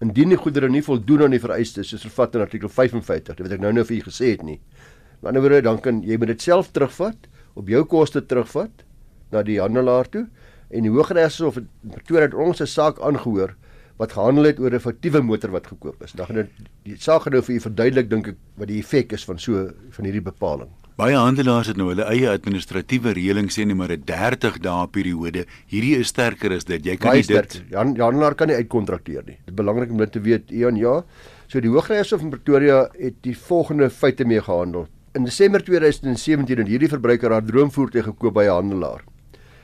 indien 0.04 0.30
die 0.30 0.38
goedere 0.38 0.68
nie 0.70 0.84
voldoen 0.86 1.24
aan 1.26 1.34
die 1.34 1.40
vereistes 1.42 1.90
soos 1.90 2.04
vervat 2.06 2.36
in 2.38 2.44
artikel 2.44 2.70
55, 2.70 3.34
dit 3.38 3.42
wat 3.42 3.54
ek 3.56 3.62
nou 3.64 3.72
nou 3.74 3.84
vir 3.88 3.96
u 3.96 4.00
gesê 4.06 4.32
het 4.36 4.44
nie. 4.46 4.60
Aan 5.22 5.34
die 5.34 5.42
ander 5.42 5.46
wyse 5.48 5.64
dan 5.66 5.80
kan 5.82 5.98
jy 6.06 6.18
moet 6.18 6.30
dit 6.30 6.44
self 6.46 6.70
terugvat 6.76 7.26
op 7.58 7.72
jou 7.74 7.82
koste 7.90 8.22
terugvat 8.22 8.84
na 9.34 9.42
die 9.46 9.58
handelaar 9.58 10.06
toe 10.12 10.28
en 10.70 10.86
die 10.86 10.94
Hooggeregshof 10.94 11.58
het 11.58 11.66
Pretoria 11.96 12.28
het 12.28 12.38
ons 12.38 12.62
se 12.62 12.68
saak 12.70 13.02
aangehoor 13.02 13.56
wat 13.98 14.14
gehandel 14.14 14.52
het 14.52 14.62
oor 14.62 14.74
'n 14.74 14.84
foutiewe 14.86 15.22
motor 15.22 15.50
wat 15.50 15.66
gekoop 15.66 16.02
is. 16.06 16.12
Dan 16.12 16.26
gaan 16.26 16.36
dit 16.36 16.50
die 16.84 16.96
saak 16.96 17.26
nou 17.26 17.42
vir 17.42 17.56
u 17.56 17.60
verduidelik 17.60 18.10
dink 18.10 18.28
ek 18.28 18.38
wat 18.56 18.68
die 18.68 18.78
effek 18.78 19.12
is 19.12 19.24
van 19.24 19.38
so 19.38 19.70
van 19.90 20.04
hierdie 20.04 20.22
bepaling. 20.22 20.70
Baie 20.92 21.16
handelaars 21.16 21.70
het 21.70 21.78
nou 21.80 21.86
hulle 21.88 22.04
eie 22.12 22.28
administratiewe 22.28 23.14
reëling 23.16 23.46
sê 23.48 23.64
net 23.64 23.76
maar 23.76 23.92
'n 23.92 24.04
30 24.04 24.58
dae 24.60 24.88
periode. 24.92 25.46
Hierdie 25.66 25.96
is 25.96 26.08
sterker 26.08 26.52
as 26.52 26.64
dit. 26.64 26.84
Jy 26.84 26.96
kan 26.96 27.14
nie 27.14 27.22
dit 27.22 27.62
Jan 27.70 27.96
handelaar 27.96 28.34
kan 28.34 28.48
nie 28.48 28.56
uitkontrakteer 28.56 29.22
nie. 29.24 29.38
Dit 29.46 29.48
is 29.48 29.54
belangrik 29.54 29.90
om 29.90 29.96
dit 29.96 30.12
te 30.12 30.20
weet. 30.20 30.50
Eon 30.50 30.76
ja. 30.76 31.02
So 31.48 31.60
die 31.60 31.70
Hooggeregshof 31.70 32.20
in 32.20 32.30
Pretoria 32.30 32.90
het 32.98 33.14
die 33.22 33.36
volgende 33.36 33.88
feite 33.90 34.24
mee 34.24 34.40
gehandel. 34.40 34.86
In 35.14 35.24
Desember 35.24 35.64
2017 35.64 36.58
het 36.58 36.68
hierdie 36.68 36.88
verbruiker 36.88 37.30
haar 37.30 37.44
droomvoertuig 37.44 38.04
gekoop 38.04 38.34
by 38.34 38.44
'n 38.44 38.50
handelaar. 38.50 39.04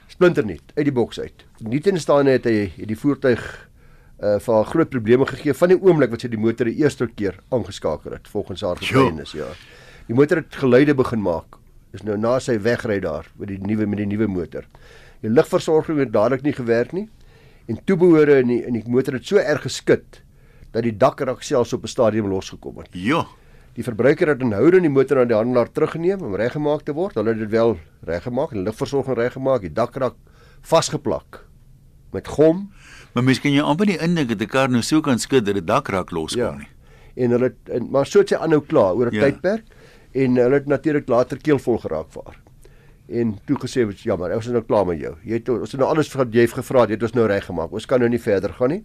Splinternuut 0.07 0.73
uit 0.77 0.85
die 0.85 0.93
boks 0.93 1.21
uit. 1.21 1.45
Nietenstaande 1.61 2.31
het 2.31 2.45
hy 2.45 2.73
het 2.77 2.89
die 2.89 2.97
voertuig 2.97 3.69
uh 4.19 4.39
vir 4.39 4.55
haar 4.55 4.65
groot 4.65 4.89
probleme 4.91 5.27
gegee 5.27 5.55
van 5.55 5.69
die 5.69 5.79
oomblik 5.79 6.11
wat 6.11 6.21
sy 6.21 6.29
die 6.29 6.39
motor 6.39 6.67
die 6.67 6.83
eerste 6.83 7.07
keer 7.07 7.39
aangeskakel 7.51 8.13
het 8.13 8.29
volgens 8.29 8.63
haar 8.63 8.77
getuienis 8.77 9.33
ja. 9.33 9.47
Die 10.09 10.17
motor 10.17 10.41
het 10.43 10.57
geluide 10.57 10.95
begin 10.97 11.21
maak. 11.25 11.59
Dis 11.93 12.05
nou 12.05 12.17
na 12.21 12.39
sy 12.41 12.59
wegry 12.65 12.99
daar 13.05 13.27
met 13.39 13.49
die 13.53 13.59
nuwe 13.61 13.87
met 13.89 13.99
die 14.03 14.07
nuwe 14.09 14.29
motor. 14.29 14.65
Die 15.25 15.31
ligversorging 15.33 15.99
het 16.03 16.13
dadelik 16.15 16.43
nie 16.47 16.53
gewerk 16.57 16.93
nie 16.97 17.09
en 17.69 17.81
toebehore 17.85 18.39
in 18.43 18.49
die 18.49 18.63
in 18.67 18.73
die 18.79 18.85
motor 18.89 19.15
het 19.19 19.27
so 19.29 19.37
erg 19.41 19.63
geskit 19.67 20.23
dat 20.73 20.83
die 20.85 20.93
dakrak 20.97 21.43
selfs 21.43 21.73
op 21.73 21.83
'n 21.85 21.89
stadium 21.89 22.29
losgekom 22.29 22.79
het. 22.79 22.89
Ja. 22.93 23.27
Die 23.75 23.85
verbruiker 23.85 24.29
het 24.29 24.41
inhoude 24.41 24.81
die 24.81 24.91
motor 24.91 25.21
aan 25.21 25.29
die 25.29 25.37
handelaar 25.37 25.71
teruggeneem 25.73 26.21
om 26.23 26.35
reggemaak 26.35 26.83
te 26.83 26.93
word. 26.93 27.15
Hulle 27.15 27.29
het 27.29 27.39
dit 27.39 27.51
wel 27.51 27.79
reggemaak, 28.05 28.51
die 28.51 28.63
ligversorging 28.63 29.17
reggemaak, 29.17 29.61
die 29.61 29.73
dakrak 29.73 30.15
vasgeplak 30.63 31.45
met 32.13 32.27
gom. 32.29 32.71
Maar 33.15 33.25
miskien 33.25 33.53
jy 33.53 33.61
amper 33.63 33.87
nie 33.87 33.99
indink 33.99 34.29
dat 34.29 34.41
'n 34.41 34.47
kar 34.47 34.69
nou 34.69 34.83
so 34.83 35.01
kan 35.01 35.19
skud 35.19 35.45
dat 35.45 35.55
dit 35.55 35.67
dakrak 35.67 36.11
loskom 36.11 36.43
Ja. 36.43 36.57
nie. 36.57 36.69
En 37.17 37.31
hulle 37.31 37.55
en, 37.71 37.91
maar 37.91 38.07
so 38.07 38.19
het 38.19 38.29
sy 38.29 38.35
aanhou 38.37 38.61
klaar 38.61 38.95
oor 38.95 39.07
'n 39.11 39.15
Ja. 39.15 39.23
tydperk 39.23 39.65
en 40.13 40.37
hulle 40.37 40.55
het 40.55 40.67
natuurlik 40.67 41.09
later 41.09 41.39
keelvol 41.39 41.79
geraak 41.79 42.11
vir 42.13 42.23
haar. 42.27 42.39
En 43.09 43.39
toe 43.49 43.57
gesê 43.57 43.87
het 43.89 44.03
jammer, 44.05 44.35
ons 44.37 44.47
is 44.47 44.53
nou 44.53 44.63
klaar 44.63 44.87
met 44.87 45.01
jou. 45.01 45.15
Jy 45.25 45.41
het 45.41 45.49
ons 45.49 45.73
het 45.73 45.81
nou 45.81 45.89
alles 45.89 46.11
wat 46.13 46.35
jy 46.35 46.45
het 46.45 46.53
gevra 46.59 46.85
jy 46.85 46.99
het 46.99 47.07
ons 47.09 47.17
nou 47.17 47.27
reggemaak. 47.27 47.73
Ons 47.73 47.87
kan 47.87 48.01
nou 48.01 48.09
nie 48.09 48.21
verder 48.21 48.53
gaan 48.53 48.75
nie. 48.75 48.83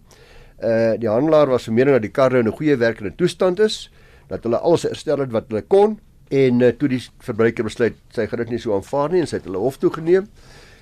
Uh 0.62 0.94
die 1.00 1.10
handelaar 1.10 1.50
was 1.52 1.68
van 1.68 1.74
mening 1.74 1.96
dat 1.98 2.02
die 2.06 2.12
kar 2.14 2.32
nou 2.32 2.40
in 2.40 2.48
'n 2.48 2.56
goeie 2.56 2.76
werkende 2.76 3.12
toestand 3.16 3.60
is, 3.60 3.90
dat 4.28 4.42
hulle 4.44 4.58
alles 4.58 4.82
herstel 4.82 5.18
het 5.18 5.32
wat 5.32 5.48
hulle 5.48 5.62
kon 5.62 5.98
en 6.30 6.60
uh, 6.60 6.68
toe 6.72 6.88
die 6.88 7.00
verbruiker 7.20 7.64
besluit 7.64 7.94
sy 8.14 8.26
gaan 8.26 8.38
dit 8.38 8.54
nie 8.54 8.58
so 8.58 8.74
aanvaar 8.74 9.12
nie 9.12 9.20
en 9.20 9.26
sy 9.26 9.36
het 9.36 9.44
hulle 9.44 9.58
hof 9.58 9.76
toe 9.78 9.90
geneem. 9.90 10.26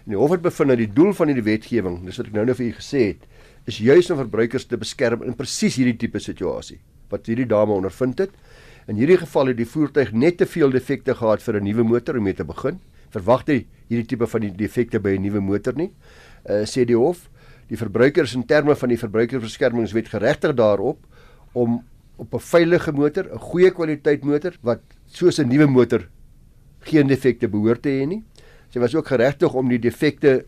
En 0.04 0.14
die 0.14 0.18
hof 0.18 0.30
het 0.30 0.42
bevind 0.42 0.68
dat 0.68 0.78
die 0.78 0.92
doel 0.92 1.12
van 1.12 1.30
hierdie 1.30 1.46
wetgewing, 1.46 2.04
dis 2.06 2.16
wat 2.18 2.26
ek 2.26 2.32
nou 2.32 2.44
nou 2.44 2.54
vir 2.54 2.66
u 2.66 2.72
gesê 2.78 3.02
het, 3.12 3.26
is 3.66 3.78
juis 3.78 4.10
om 4.10 4.18
verbruikers 4.18 4.66
te 4.66 4.78
beskerm 4.78 5.22
in 5.22 5.34
presies 5.38 5.76
hierdie 5.78 5.96
tipe 5.98 6.18
situasie 6.22 6.80
wat 7.12 7.26
hierdie 7.28 7.46
dame 7.46 7.74
ondervind 7.74 8.18
het. 8.18 8.30
In 8.90 8.98
hierdie 8.98 9.18
geval 9.20 9.52
het 9.52 9.56
die 9.60 9.68
voertuig 9.68 10.10
net 10.12 10.40
te 10.40 10.46
veel 10.46 10.72
defekte 10.74 11.14
gehad 11.14 11.42
vir 11.42 11.60
'n 11.60 11.64
nuwe 11.64 11.84
motor 11.84 12.16
om 12.16 12.24
mee 12.24 12.34
te 12.34 12.44
begin. 12.44 12.80
Verwag 13.10 13.46
jy 13.46 13.66
hierdie 13.88 14.06
tipe 14.06 14.26
van 14.26 14.40
die 14.40 14.50
defekte 14.50 14.98
by 14.98 15.14
'n 15.16 15.22
nuwe 15.22 15.40
motor 15.40 15.74
nie? 15.74 15.92
Uh 16.48 16.64
sê 16.64 16.84
die 16.84 16.96
hof, 16.96 17.30
die 17.68 17.76
verbruiker 17.76 18.24
is 18.24 18.34
in 18.34 18.44
terme 18.44 18.74
van 18.74 18.88
die 18.88 18.98
verbruikersbeskermingswet 18.98 20.08
geregtig 20.08 20.54
daarop 20.54 20.98
om 21.52 21.84
op 22.16 22.34
'n 22.34 22.38
veilige 22.38 22.92
motor, 22.92 23.24
'n 23.24 23.38
goeie 23.38 23.70
kwaliteit 23.70 24.24
motor 24.24 24.52
wat 24.62 24.80
soos 25.06 25.38
'n 25.38 25.48
nuwe 25.48 25.66
motor 25.66 26.08
geen 26.80 27.06
defekte 27.06 27.48
behoort 27.48 27.82
te 27.82 27.88
hê 27.88 28.06
nie. 28.06 28.24
Sy 28.70 28.80
was 28.80 28.94
ook 28.94 29.06
geregtig 29.06 29.54
om 29.54 29.68
die 29.68 29.78
defekte 29.78 30.44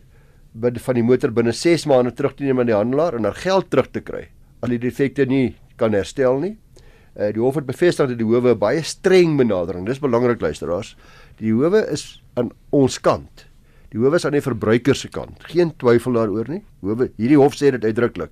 van 0.59 0.95
die 0.95 1.03
motor 1.03 1.31
binne 1.31 1.51
6 1.51 1.85
maande 1.85 2.11
terug 2.11 2.35
te 2.35 2.43
neem 2.43 2.59
aan 2.59 2.65
die 2.65 2.75
handelaar 2.75 3.15
en 3.15 3.23
haar 3.23 3.35
geld 3.35 3.69
terug 3.69 3.91
te 3.91 4.01
kry. 4.01 4.27
Al 4.61 4.69
die 4.69 4.79
defekte 4.79 5.25
nie 5.25 5.55
kan 5.77 5.93
herstel 5.93 6.39
nie. 6.39 6.57
Uh, 7.15 7.31
die 7.31 7.39
hof 7.39 7.55
het 7.55 7.65
bevestig 7.65 8.09
dat 8.11 8.17
die 8.19 8.27
howe 8.27 8.53
'n 8.53 8.59
baie 8.59 8.83
streng 8.83 9.37
benadering. 9.37 9.85
Dis 9.85 9.99
belangrik 9.99 10.41
luisteraars. 10.41 10.95
Die 11.37 11.53
howe 11.53 11.87
is 11.91 12.21
aan 12.35 12.51
ons 12.71 12.99
kant. 12.99 13.47
Die 13.89 13.99
howe 13.99 14.15
is 14.15 14.25
aan 14.25 14.35
die 14.35 14.41
verbruiker 14.41 14.95
se 14.95 15.07
kant. 15.07 15.39
Geen 15.47 15.71
twyfel 15.77 16.13
daaroor 16.13 16.49
nie. 16.49 16.63
Howe 16.81 17.09
hierdie 17.17 17.39
hof 17.39 17.55
sê 17.55 17.71
dit 17.71 17.83
uitdruklik. 17.85 18.31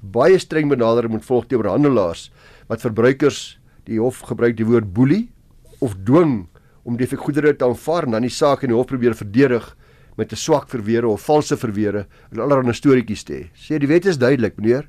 Baie 0.00 0.38
streng 0.38 0.68
benadering 0.68 1.12
moet 1.12 1.24
volg 1.24 1.46
teenoor 1.46 1.70
handelaars 1.70 2.30
wat 2.66 2.80
verbruikers 2.80 3.58
die 3.84 4.00
hof 4.00 4.20
gebruik 4.26 4.56
die 4.56 4.66
woord 4.66 4.92
boelie 4.92 5.30
of 5.78 5.94
dwing 6.04 6.48
om 6.84 6.96
die 6.96 7.06
goedere 7.06 7.54
te 7.54 7.64
aanvaar 7.64 8.06
en 8.06 8.10
dan 8.10 8.22
die 8.22 8.30
saak 8.30 8.62
in 8.62 8.70
die 8.70 8.76
hof 8.76 8.86
probeer 8.86 9.14
verdedig 9.14 9.76
met 10.16 10.32
'n 10.32 10.36
swak 10.36 10.68
verweer 10.68 11.04
of 11.06 11.20
valse 11.20 11.56
verweere 11.56 12.06
en 12.32 12.40
allerlei 12.40 12.72
storieetjies 12.72 13.24
te 13.24 13.32
hê. 13.32 13.50
Sê 13.54 13.78
die 13.78 13.88
wet 13.88 14.06
is 14.06 14.18
duidelik, 14.18 14.56
meneer. 14.56 14.88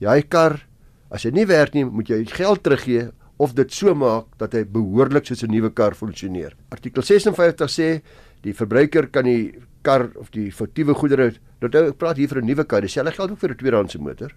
Jy 0.00 0.22
kar 0.28 0.66
as 1.10 1.22
dit 1.22 1.34
nie 1.34 1.46
werk 1.46 1.74
nie, 1.74 1.84
moet 1.84 2.08
jy 2.08 2.24
geld 2.24 2.62
teruggee 2.62 3.08
of 3.40 3.54
dit 3.56 3.72
so 3.72 3.94
maak 3.96 4.28
dat 4.38 4.54
hy 4.54 4.64
behoorlik 4.64 5.26
soos 5.26 5.42
'n 5.42 5.50
nuwe 5.50 5.70
kar 5.70 5.94
funksioneer. 5.94 6.54
Artikel 6.70 7.02
56 7.02 7.70
sê 7.70 8.02
die 8.42 8.52
verbruiker 8.52 9.08
kan 9.10 9.24
die 9.24 9.54
kar 9.82 10.10
of 10.16 10.30
die 10.30 10.50
foutiewe 10.50 10.94
goedere, 10.94 11.32
dat 11.60 11.74
ek 11.74 11.98
praat 11.98 12.16
hier 12.16 12.28
vir 12.28 12.42
'n 12.42 12.46
nuwe 12.46 12.64
kar, 12.64 12.80
dieselfde 12.80 13.12
geld 13.12 13.30
ook 13.30 13.38
vir 13.38 13.50
'n 13.50 13.56
tweedehandse 13.56 13.98
motor. 13.98 14.30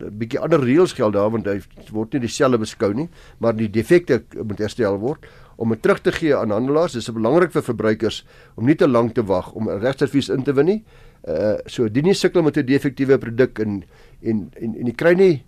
'n 0.00 0.18
bietjie 0.18 0.40
ander 0.40 0.60
reëls 0.60 0.92
geld 0.92 1.14
daar 1.14 1.30
want 1.30 1.46
hy 1.46 1.60
word 1.92 2.12
nie 2.14 2.20
dieselfde 2.20 2.58
beskou 2.58 2.92
nie, 2.94 3.08
maar 3.38 3.54
die 3.54 3.70
defekte 3.70 4.22
moet 4.42 4.58
herstel 4.58 4.98
word 4.98 5.26
om 5.56 5.70
dit 5.70 5.82
terug 5.82 6.00
te 6.02 6.12
gee 6.12 6.34
aan 6.34 6.50
handelaars. 6.50 6.92
Dis 6.92 7.10
belangrik 7.10 7.52
vir 7.52 7.62
verbruikers 7.62 8.24
om 8.56 8.66
nie 8.66 8.74
te 8.74 8.88
lank 8.88 9.14
te 9.14 9.22
wag 9.22 9.52
om 9.52 9.68
'n 9.68 9.80
regsadvies 9.80 10.30
in 10.30 10.42
te 10.42 10.52
win 10.52 10.66
nie. 10.66 10.84
Uh 11.28 11.56
so 11.66 11.88
dien 11.88 12.04
nie 12.04 12.14
sukkel 12.14 12.42
met 12.42 12.56
'n 12.56 12.66
defektiewe 12.66 13.18
produk 13.18 13.58
en 13.58 13.84
en 14.22 14.50
en 14.60 14.74
en 14.74 14.86
jy 14.86 14.94
kry 14.94 15.14
nie 15.14 15.44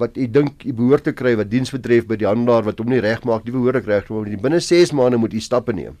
wat 0.00 0.16
u 0.16 0.26
dink 0.26 0.64
u 0.64 0.72
behoort 0.72 1.04
te 1.04 1.12
kry 1.12 1.34
wat 1.36 1.50
diens 1.50 1.72
betref 1.72 2.06
by 2.08 2.16
die 2.16 2.26
handelaar 2.26 2.64
wat 2.64 2.78
hom 2.80 2.88
nie 2.88 3.00
regmaak 3.00 3.44
nie 3.44 3.54
behoorlik 3.54 3.86
reg 3.86 4.08
maar 4.10 4.30
binne 4.46 4.60
6 4.60 4.92
maande 4.92 5.20
moet 5.20 5.34
u 5.34 5.40
stappe 5.40 5.72
neem. 5.72 5.98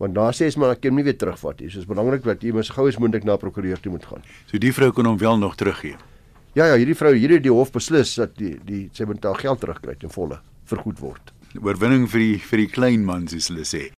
Want 0.00 0.14
na 0.14 0.30
6 0.32 0.56
maande 0.56 0.80
kan 0.80 0.90
hom 0.90 0.96
nie 0.96 1.04
weer 1.04 1.18
terugvat 1.18 1.60
nie. 1.60 1.70
So 1.70 1.78
is 1.78 1.86
belangrik 1.86 2.24
dat 2.24 2.42
u 2.42 2.52
mens 2.52 2.70
gou 2.70 2.88
as 2.88 2.98
moontlik 2.98 3.24
na 3.24 3.34
'n 3.34 3.38
prokureur 3.38 3.80
toe 3.80 3.92
moet 3.92 4.04
gaan. 4.04 4.22
So 4.46 4.58
die 4.58 4.72
vrou 4.72 4.92
kon 4.92 5.04
hom 5.06 5.18
wel 5.18 5.38
nog 5.38 5.56
teruggee. 5.56 5.96
Ja 6.54 6.66
ja, 6.66 6.76
hierdie 6.76 6.96
vrou, 6.96 7.14
hierdie 7.14 7.40
die 7.40 7.52
hof 7.52 7.70
beslis 7.70 8.14
dat 8.14 8.36
die 8.36 8.58
die 8.64 8.88
sy 8.92 9.04
moet 9.04 9.24
haar 9.24 9.38
geld 9.38 9.60
terugkry 9.60 9.94
ten 9.94 10.10
volle 10.10 10.40
vergoed 10.64 10.98
word. 10.98 11.32
Oorwinning 11.62 12.08
vir 12.08 12.20
die 12.20 12.38
vir 12.38 12.58
die 12.58 12.66
klein 12.66 13.04
man 13.04 13.28
soos 13.28 13.48
hulle 13.48 13.64
sê. 13.64 13.90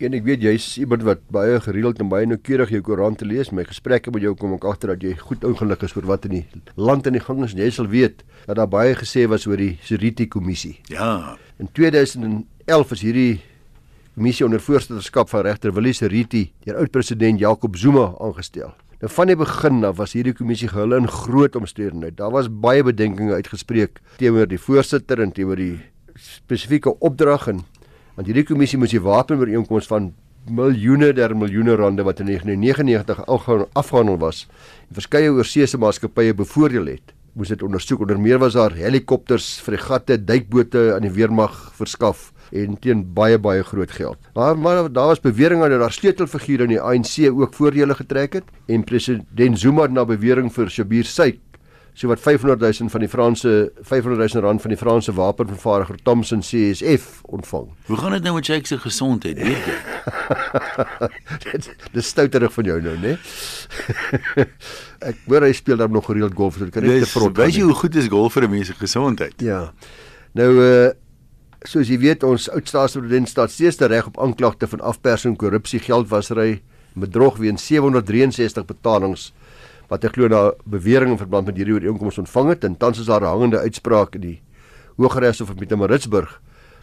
En 0.00 0.14
ek 0.16 0.22
weet 0.24 0.40
jy's 0.40 0.64
iemand 0.80 1.02
wat 1.04 1.20
baie 1.28 1.58
gereeld 1.60 1.98
en 2.00 2.08
baie 2.08 2.24
noukeurig 2.24 2.70
jou 2.72 2.78
koerant 2.86 3.20
lees. 3.20 3.50
My 3.52 3.66
gesprekke 3.68 4.08
met 4.14 4.22
jou 4.24 4.30
kom 4.32 4.54
ek 4.56 4.62
agter 4.64 4.94
dat 4.94 5.02
jy 5.04 5.10
goed 5.20 5.42
ongelukkig 5.44 5.90
is 5.90 5.96
oor 5.98 6.06
wat 6.08 6.24
in 6.24 6.38
die 6.38 6.62
land 6.80 7.08
in 7.10 7.18
die 7.18 7.20
gang 7.20 7.42
is. 7.44 7.52
Jy 7.52 7.66
sal 7.76 7.90
weet 7.92 8.22
dat 8.46 8.56
daar 8.56 8.70
baie 8.72 8.94
gesê 8.96 9.26
was 9.28 9.44
oor 9.44 9.60
die 9.60 9.74
Seriti 9.84 10.24
kommissie. 10.24 10.78
Ja. 10.88 11.36
In 11.60 11.68
2011 11.76 12.94
is 12.96 13.02
hierdie 13.04 13.34
kommissie 14.14 14.46
onder 14.46 14.62
voorsitterskap 14.64 15.28
van 15.34 15.44
regter 15.44 15.74
Willie 15.76 15.92
Seriti 15.92 16.46
deur 16.64 16.78
oud-president 16.80 17.42
Jacob 17.42 17.76
Zuma 17.76 18.06
aangestel. 18.24 18.72
Nou 19.04 19.10
van 19.12 19.28
die 19.28 19.36
begin 19.36 19.84
af 19.84 19.98
was 20.00 20.16
hierdie 20.16 20.32
kommissie 20.36 20.70
gehul 20.72 20.96
in 20.96 21.10
groot 21.12 21.60
omstandighede. 21.60 22.16
Daar 22.22 22.32
was 22.32 22.48
baie 22.48 22.80
bedenkinge 22.88 23.36
uitgespreek 23.36 24.00
teenoor 24.16 24.48
die 24.48 24.60
voorsitter 24.64 25.20
en 25.20 25.36
teenoor 25.36 25.60
die 25.60 25.76
spesifieke 26.16 26.96
opdrag 27.04 27.50
en 27.52 27.60
want 28.20 28.28
hierdie 28.28 28.44
kommissie 28.44 28.76
moes 28.76 28.92
die 28.92 29.00
wapenooreenkoms 29.00 29.86
van 29.88 30.10
miljoene 30.52 31.08
der 31.16 31.32
miljoene 31.32 31.72
rande 31.80 32.04
wat 32.04 32.18
in 32.20 32.28
1999 32.28 33.22
algaan 33.32 33.64
afgehandel 33.80 34.18
was 34.20 34.42
en 34.90 34.98
verskeie 34.98 35.30
oorseese 35.32 35.80
maatskappye 35.80 36.34
bevoordeel 36.36 36.90
het 36.92 37.14
moes 37.32 37.48
dit 37.48 37.64
ondersoek 37.64 38.02
onder 38.04 38.20
meer 38.20 38.40
was 38.42 38.58
daar 38.58 38.74
helikopters, 38.76 39.46
fregatte, 39.64 40.18
duikbote 40.20 40.90
aan 40.98 41.06
die 41.06 41.14
weermag 41.16 41.54
verskaf 41.78 42.28
en 42.52 42.76
teen 42.82 43.06
baie 43.14 43.38
baie 43.38 43.62
groot 43.64 43.92
geld. 43.94 44.18
Maar 44.34 44.58
maar 44.58 44.92
daar 44.92 45.14
was 45.14 45.24
beweringe 45.24 45.68
dat 45.70 45.80
daar 45.80 45.92
sleutelfigure 45.92 46.66
in 46.66 46.74
die 46.74 46.80
ANC 46.80 47.30
ook 47.30 47.54
voordele 47.54 47.94
getrek 47.94 48.40
het 48.40 48.52
en 48.66 48.84
president 48.84 49.58
Zuma 49.58 49.86
het 49.88 49.96
na 49.96 50.04
bewering 50.04 50.52
vir 50.52 50.68
Shabir 50.68 51.08
Syk 51.08 51.40
so 51.94 52.08
wat 52.08 52.20
500 52.20 52.60
000 52.60 52.90
van 52.90 53.00
die 53.00 53.08
Franse 53.08 53.72
500 53.82 54.32
000 54.32 54.44
rand 54.44 54.60
van 54.60 54.70
die 54.72 54.78
Franse 54.78 55.12
wapenvervaardiger 55.12 55.98
Thomson 56.02 56.40
CSF 56.40 57.20
ontvang. 57.22 57.68
Hoe 57.86 57.96
gaan 57.96 58.12
dit 58.12 58.22
nou 58.22 58.34
met 58.34 58.46
Jake 58.46 58.66
se 58.66 58.78
gesondheid, 58.78 59.36
weet 59.36 59.66
jy? 59.66 59.78
Dit 61.50 61.70
dis 61.92 62.06
stouterig 62.06 62.52
van 62.52 62.64
jou 62.64 62.78
nou, 62.82 62.96
né? 63.02 63.16
ek 65.10 65.20
hoor 65.26 65.46
hy 65.48 65.52
speel 65.56 65.80
dan 65.80 65.92
nog 65.92 66.06
gereeld 66.08 66.34
golf, 66.36 66.58
so 66.60 66.68
kan 66.72 66.86
net 66.86 67.04
te 67.04 67.10
vrot. 67.10 67.36
weet 67.36 67.56
jy 67.58 67.66
hoe 67.68 67.76
goed 67.82 67.94
is 67.96 68.08
golf 68.12 68.36
vir 68.38 68.48
'n 68.48 68.50
mens 68.50 68.72
se 68.72 68.74
gesondheid? 68.78 69.36
Ja. 69.40 69.72
Nou 70.32 70.50
uh 70.64 70.90
soos 71.68 71.90
jy 71.92 71.98
weet, 72.00 72.22
ons 72.24 72.48
oud 72.48 72.68
staatspresident 72.68 73.28
staat 73.28 73.52
steeds 73.52 73.76
te 73.76 73.88
reg 73.90 74.06
op 74.08 74.16
aanklagte 74.18 74.68
van 74.70 74.80
afpersing, 74.80 75.36
korrupsie, 75.36 75.80
geldwasery, 75.84 76.62
bedrog 76.96 77.36
weens 77.36 77.66
763 77.66 78.64
betalings 78.64 79.32
wat 79.90 80.06
hy 80.06 80.12
glo 80.14 80.30
na 80.30 80.42
bewering 80.70 81.16
in 81.16 81.18
verband 81.18 81.50
met 81.50 81.58
hierdie 81.58 81.74
ooreenkoms 81.74 82.20
ontvang 82.22 82.54
het 82.54 82.64
en 82.64 82.76
tans 82.78 83.00
is 83.02 83.10
daar 83.10 83.22
'n 83.22 83.32
hangende 83.34 83.58
uitspraak 83.58 84.14
in 84.14 84.20
die 84.20 84.38
Hooggeregshof 84.96 85.48
van 85.48 85.56
Pietermaritzburg 85.56 86.40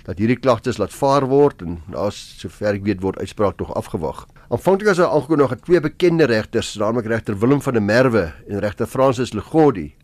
dat 0.08 0.18
hierdie 0.18 0.40
klagtes 0.40 0.78
laat 0.80 0.94
vaar 0.96 1.28
word 1.28 1.62
en 1.62 1.82
daar's 1.92 2.18
sover 2.40 2.74
ek 2.74 2.84
weet 2.84 3.02
word 3.04 3.20
uitspraak 3.20 3.60
nog 3.60 3.74
afgewag. 3.76 4.26
Aanvanklik 4.50 4.88
was 4.88 4.98
daar 4.98 5.12
aangekondig 5.12 5.50
dat 5.50 5.66
twee 5.68 5.82
bekende 5.84 6.26
regters, 6.26 6.76
naamlik 6.76 7.06
regter 7.06 7.36
Willem 7.40 7.62
van 7.62 7.74
der 7.74 7.84
Merwe 7.84 8.34
en 8.48 8.60
regter 8.60 8.88
Francis 8.88 9.34
Legodi, 9.34 9.96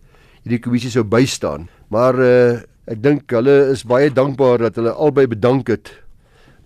hierdie 0.43 0.59
kommissie 0.59 0.91
sou 0.91 1.03
bystaan. 1.03 1.69
Maar 1.87 2.19
uh, 2.19 2.59
ek 2.85 2.99
dink 3.03 3.31
hulle 3.31 3.71
is 3.71 3.85
baie 3.87 4.11
dankbaar 4.11 4.57
dat 4.57 4.75
hulle 4.75 4.91
albei 4.91 5.27
bedank 5.27 5.67
het 5.67 6.03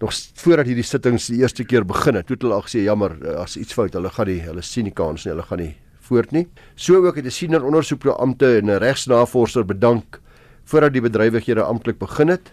nog 0.01 0.13
voordat 0.34 0.65
hierdie 0.65 0.84
sittings 0.84 1.27
die 1.27 1.41
eerste 1.41 1.63
keer 1.63 1.86
begin 1.86 2.15
het. 2.15 2.25
Toe 2.25 2.36
het 2.36 2.41
hulle 2.41 2.58
al 2.58 2.65
gesê 2.65 2.82
jammer, 2.89 3.17
uh, 3.22 3.44
as 3.44 3.58
iets 3.58 3.74
fout, 3.74 3.94
hulle 3.94 4.10
gaan 4.10 4.34
nie, 4.34 4.41
hulle 4.41 4.65
sien 4.65 4.89
nie 4.89 4.98
kans 4.98 5.25
nie, 5.25 5.36
hulle 5.36 5.46
gaan 5.46 5.62
nie 5.62 5.75
voort 6.08 6.32
nie. 6.32 6.48
So 6.76 7.06
ook 7.06 7.16
het 7.16 7.26
'n 7.26 7.32
senior 7.32 7.64
ondersoekbeampte 7.64 8.58
en 8.58 8.66
'n 8.66 8.80
regsnavorser 8.80 9.66
bedank 9.66 10.20
voordat 10.64 10.94
die 10.94 11.02
bedrywighede 11.02 11.64
amptelik 11.64 11.98
begin 11.98 12.28
het. 12.28 12.52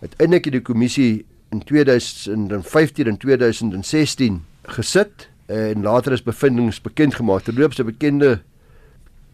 Uiteindelik 0.00 0.44
het 0.44 0.52
die 0.52 0.62
kommissie 0.62 1.24
in 1.50 1.62
2015 1.64 3.06
en 3.06 3.16
2016 3.16 4.44
gesit 4.62 5.28
en 5.46 5.82
later 5.82 6.12
is 6.12 6.22
bevindinge 6.22 6.72
bekend 6.82 7.14
gemaak. 7.14 7.42
Terloops 7.42 7.78
'n 7.78 7.84
bekende 7.84 8.40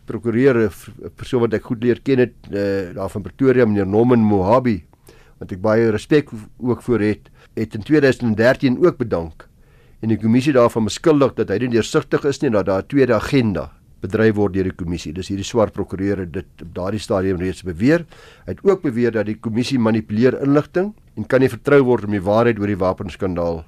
prokureur, 0.05 0.57
'n 0.57 1.11
persoon 1.15 1.41
wat 1.41 1.53
ek 1.53 1.65
goed 1.65 1.83
leer 1.83 2.01
ken 2.01 2.19
het 2.19 2.35
uh, 2.51 2.95
daar 2.95 3.11
van 3.11 3.23
Pretoria, 3.23 3.65
meneer 3.65 3.87
Norman 3.87 4.19
Mohabi, 4.19 4.85
wat 5.39 5.53
ek 5.53 5.61
baie 5.61 5.91
respek 5.91 6.31
ook 6.59 6.83
voor 6.83 7.01
het, 7.01 7.31
het 7.55 7.75
in 7.75 7.83
2013 7.83 8.85
ook 8.87 8.97
bedank 8.97 9.49
en 10.03 10.13
die 10.13 10.21
kommissie 10.21 10.53
daarvan 10.53 10.85
beskuldig 10.85 11.35
dat 11.35 11.51
hy 11.51 11.59
nie 11.59 11.75
deursigtig 11.77 12.25
is 12.25 12.41
nie 12.43 12.51
en 12.51 12.59
dat 12.59 12.67
daar 12.67 12.83
'n 12.83 12.89
tweede 12.89 13.15
agenda 13.15 13.71
bedryf 14.01 14.35
word 14.37 14.55
deur 14.55 14.65
die 14.65 14.77
kommissie. 14.77 15.13
Dis 15.13 15.29
hierdie 15.29 15.47
swart 15.47 15.73
prokureur 15.73 16.19
het 16.19 16.33
dit 16.33 16.63
op 16.63 16.75
daardie 16.75 17.01
stadium 17.01 17.41
reeds 17.41 17.63
beweer. 17.63 18.05
Hy 18.47 18.55
het 18.55 18.65
ook 18.65 18.83
beweer 18.83 19.13
dat 19.13 19.27
die 19.27 19.39
kommissie 19.41 19.79
manipuleer 19.79 20.41
inligting 20.43 20.95
en 21.17 21.27
kan 21.27 21.41
nie 21.41 21.49
vertrou 21.49 21.83
word 21.83 22.05
om 22.05 22.11
die 22.11 22.23
waarheid 22.23 22.59
oor 22.59 22.67
die 22.67 22.77
wapenskandaal 22.77 23.65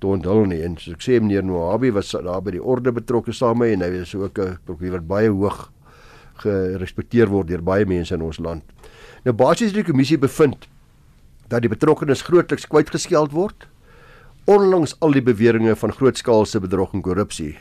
te 0.00 0.06
onthul 0.06 0.46
nie. 0.50 0.62
En 0.62 0.76
soos 0.76 0.94
ek 0.94 1.02
sê 1.02 1.20
meneer 1.20 1.44
Mohabi 1.46 1.92
was 1.94 2.10
daar 2.10 2.42
by 2.42 2.50
die 2.50 2.62
orde 2.62 2.92
betrokke 2.92 3.32
saam 3.32 3.58
met 3.62 3.76
en 3.76 3.82
hy 3.86 4.02
is 4.02 4.14
ook 4.14 4.38
'n 4.38 4.58
prokureur 4.64 4.98
wat 4.98 5.08
baie 5.08 5.30
hoog 5.30 5.70
gerespekteer 6.42 7.28
word 7.28 7.48
deur 7.48 7.62
baie 7.62 7.86
mense 7.86 8.14
in 8.14 8.22
ons 8.22 8.38
land. 8.38 8.62
Nou 9.24 9.34
basies 9.34 9.72
die 9.72 9.84
kommissie 9.84 10.18
bevind 10.18 10.68
dat 11.48 11.62
die 11.62 11.68
betrokkenes 11.68 12.22
grootliks 12.22 12.66
kwytgeskeld 12.66 13.32
word 13.32 13.66
onlangs 14.48 14.94
al 15.04 15.12
die 15.12 15.22
beweringe 15.22 15.74
van 15.76 15.92
grootskaalse 15.92 16.60
bedrog 16.64 16.94
en 16.96 17.02
korrupsie. 17.04 17.52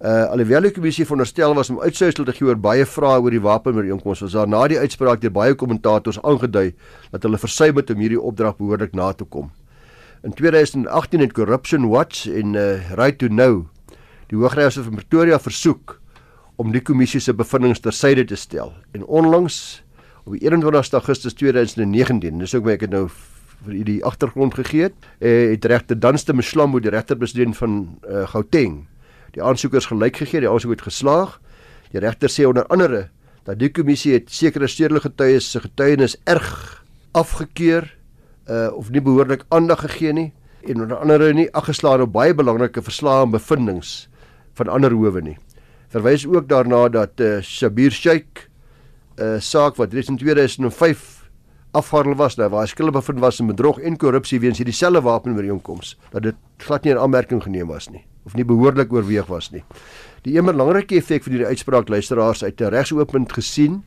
Uh 0.00 0.24
alhoewel 0.32 0.64
die 0.66 0.72
kommissie 0.74 1.04
veronderstel 1.06 1.54
was 1.54 1.70
om 1.70 1.78
uitsluitsel 1.84 2.26
te 2.26 2.34
gee 2.34 2.48
oor 2.48 2.58
baie 2.58 2.86
vrae 2.88 3.20
oor 3.20 3.30
die 3.30 3.42
wapenbeooreenkoms, 3.44 4.24
was 4.24 4.34
daar 4.34 4.48
na 4.48 4.64
die 4.72 4.78
uitspraak 4.80 5.20
deur 5.22 5.34
baie 5.36 5.54
kommentators 5.54 6.18
aangedui 6.24 6.72
dat 7.12 7.26
hulle 7.28 7.38
versuim 7.38 7.78
het 7.78 7.92
om 7.94 8.02
hierdie 8.02 8.20
opdrag 8.20 8.56
behoorlik 8.58 8.96
na 8.96 9.12
te 9.12 9.28
kom. 9.28 9.52
In 10.26 10.34
2018 10.34 11.20
het 11.20 11.36
Corruption 11.36 11.86
Watch 11.92 12.26
en 12.26 12.56
uh, 12.58 12.90
Right 12.96 13.20
to 13.20 13.28
Know 13.28 13.68
die 14.32 14.38
Hooggeregshof 14.38 14.88
van 14.88 14.98
Pretoria 14.98 15.38
versoek 15.38 15.98
om 16.58 16.74
die 16.74 16.82
kommissie 16.82 17.20
se 17.22 17.34
bevindinge 17.34 17.78
tersyde 17.82 18.24
te 18.26 18.36
stel. 18.38 18.74
En 18.94 19.06
onlangs 19.06 19.82
op 20.24 20.34
21 20.34 20.92
Augustus 20.98 21.34
2019, 21.38 22.38
dis 22.38 22.54
ook 22.54 22.66
waar 22.66 22.78
ek 22.78 22.88
dit 22.88 22.94
nou 22.94 23.06
vir 23.64 23.74
u 23.74 23.82
die 23.84 24.00
agtergrond 24.04 24.54
gegee 24.54 24.88
het, 24.88 24.94
eh, 25.18 25.50
het 25.50 25.64
regter 25.64 25.98
Danste 26.00 26.34
Mslambo, 26.34 26.80
die 26.80 26.90
regterpresident 26.90 27.56
van 27.56 27.98
uh, 28.08 28.26
Gauteng, 28.28 28.86
die 29.34 29.42
aansoekers 29.42 29.86
gelyk 29.86 30.16
gegee, 30.16 30.40
die 30.40 30.50
aansoek 30.50 30.70
het 30.78 30.82
geslaag. 30.88 31.40
Die 31.92 32.00
regter 32.00 32.30
sê 32.30 32.46
onder 32.46 32.66
andere 32.66 33.08
dat 33.44 33.58
die 33.58 33.70
kommissie 33.72 34.12
het 34.14 34.30
sekere 34.30 34.68
stedelike 34.68 35.08
getuies 35.08 35.50
se 35.50 35.60
getuienis 35.60 36.16
erg 36.24 36.84
afgekeur 37.12 37.88
uh 38.50 38.70
of 38.74 38.90
nie 38.90 39.02
behoorlik 39.02 39.44
aandag 39.48 39.80
gegee 39.84 40.12
nie 40.12 40.32
en 40.66 40.82
onder 40.82 40.96
andere 40.96 41.32
nie 41.34 41.48
aggeslaan 41.54 42.02
op 42.02 42.12
baie 42.12 42.34
belangrike 42.34 42.82
verslae 42.82 43.24
en 43.24 43.30
bevindinge 43.30 44.06
van 44.58 44.68
ander 44.68 44.92
howe 44.92 45.22
nie. 45.22 45.36
Verwys 45.90 46.26
ook 46.26 46.48
daarna 46.48 46.88
dat 46.88 47.20
uh 47.20 47.40
Shabir 47.42 47.92
Sheikh 47.92 48.48
'n 49.18 49.22
uh, 49.22 49.40
saak 49.40 49.76
wat 49.76 49.92
reeds 49.92 50.08
in 50.08 50.16
2005 50.16 51.19
afhandel 51.72 52.16
was 52.18 52.36
nou 52.36 52.48
waar 52.50 52.68
skulde 52.68 52.92
bevind 52.92 53.20
was 53.22 53.40
in 53.40 53.46
bedrog 53.46 53.78
en 53.78 53.96
korrupsie 53.96 54.40
weens 54.40 54.58
hierdie 54.58 54.74
selfe 54.74 55.02
wapenbeooreenkoms 55.06 55.96
dat 56.10 56.22
dit 56.22 56.36
glad 56.66 56.84
nie 56.84 56.94
in 56.94 56.98
aanmerking 56.98 57.42
geneem 57.42 57.70
was 57.70 57.88
nie 57.90 58.04
of 58.26 58.34
nie 58.36 58.44
behoorlik 58.44 58.92
oorweeg 58.92 59.26
was 59.30 59.48
nie. 59.50 59.62
Die 60.26 60.36
een 60.36 60.44
belangrike 60.44 60.98
effek 60.98 61.24
van 61.24 61.32
hierdie 61.32 61.48
uitspraak 61.48 61.88
luisteraars 61.88 62.44
uit 62.44 62.60
'n 62.60 62.72
regsooppunt 62.74 63.32
gesien 63.32 63.82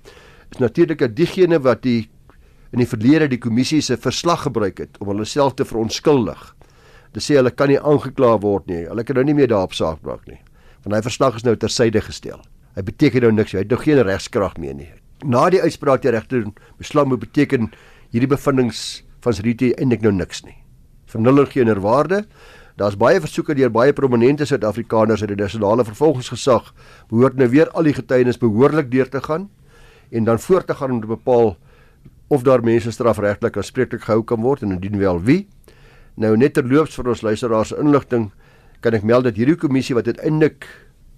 is 0.51 0.57
natuurlik 0.57 0.99
dat 0.99 1.15
diegene 1.15 1.59
wat 1.59 1.81
die 1.81 2.09
in 2.71 2.79
die 2.79 2.87
verlede 2.87 3.27
die 3.27 3.37
kommissie 3.37 3.81
se 3.81 3.97
verslag 3.97 4.41
gebruik 4.41 4.77
het 4.77 4.97
om 4.99 5.07
hulle 5.07 5.25
self 5.25 5.53
te 5.53 5.65
verontskuldig. 5.65 6.55
Dit 7.13 7.23
sê 7.23 7.35
hulle 7.35 7.51
kan 7.51 7.69
nie 7.69 7.79
aangekla 7.79 8.39
word 8.41 8.65
nie. 8.67 8.87
Hulle 8.87 9.03
kan 9.03 9.15
nou 9.15 9.25
nie 9.25 9.33
meer 9.33 9.47
daarop 9.47 9.73
saak 9.73 10.01
maak 10.01 10.25
nie. 10.27 10.39
Want 10.83 10.95
hy 10.95 11.01
verslag 11.01 11.35
is 11.35 11.43
nou 11.43 11.55
tersyde 11.55 12.01
gestel. 12.01 12.41
Hy 12.75 12.81
beteken 12.81 13.21
nou 13.21 13.31
niks. 13.31 13.53
Hy 13.53 13.59
het 13.59 13.69
nou 13.69 13.79
geen 13.79 14.01
regskrag 14.01 14.57
meer 14.57 14.73
nie. 14.73 14.89
Na 15.23 15.49
die 15.49 15.61
uitspraak 15.61 16.01
die 16.03 16.11
regter 16.11 16.43
besluit 16.77 17.07
moet 17.07 17.21
beteken 17.23 17.71
hierdie 18.11 18.27
bevindinge 18.27 18.75
van 19.23 19.33
Sriti 19.33 19.71
eintlik 19.77 20.03
nou 20.03 20.11
niks 20.11 20.43
nie. 20.43 20.57
Vernuller 21.07 21.47
geen 21.47 21.71
waarde. 21.79 22.25
Daar's 22.75 22.97
baie 22.97 23.21
versoeke 23.21 23.55
deur 23.55 23.71
baie 23.71 23.93
prominente 23.93 24.45
Suid-Afrikaners 24.45 25.21
uit 25.21 25.29
die 25.29 25.39
nasionale 25.39 25.85
vervolgingsgesag 25.85 26.73
behoort 27.09 27.37
nou 27.37 27.47
weer 27.49 27.69
al 27.71 27.85
die 27.87 27.93
getuienis 27.93 28.41
behoorlik 28.41 28.89
deur 28.91 29.09
te 29.09 29.21
gaan 29.21 29.49
en 30.11 30.25
dan 30.25 30.39
voort 30.39 30.67
te 30.67 30.75
gaan 30.75 30.91
om 30.91 31.01
te 31.01 31.07
bepaal 31.07 31.55
of 32.33 32.43
daar 32.43 32.63
mense 32.65 32.91
strafregtelik 32.91 33.57
aanspreeklik 33.57 34.03
gehou 34.03 34.23
kan 34.23 34.41
word 34.41 34.65
en 34.65 34.73
indien 34.75 34.97
wel 34.97 35.21
wie. 35.21 35.47
Nou 36.17 36.33
net 36.37 36.57
terloops 36.57 36.97
vir 36.97 37.13
ons 37.13 37.21
luisteraars 37.21 37.75
inligting 37.77 38.31
kan 38.81 38.97
ek 38.97 39.05
meld 39.05 39.29
dat 39.29 39.37
hierdie 39.37 39.57
kommissie 39.59 39.95
wat 39.95 40.09
uiteindelik 40.09 40.67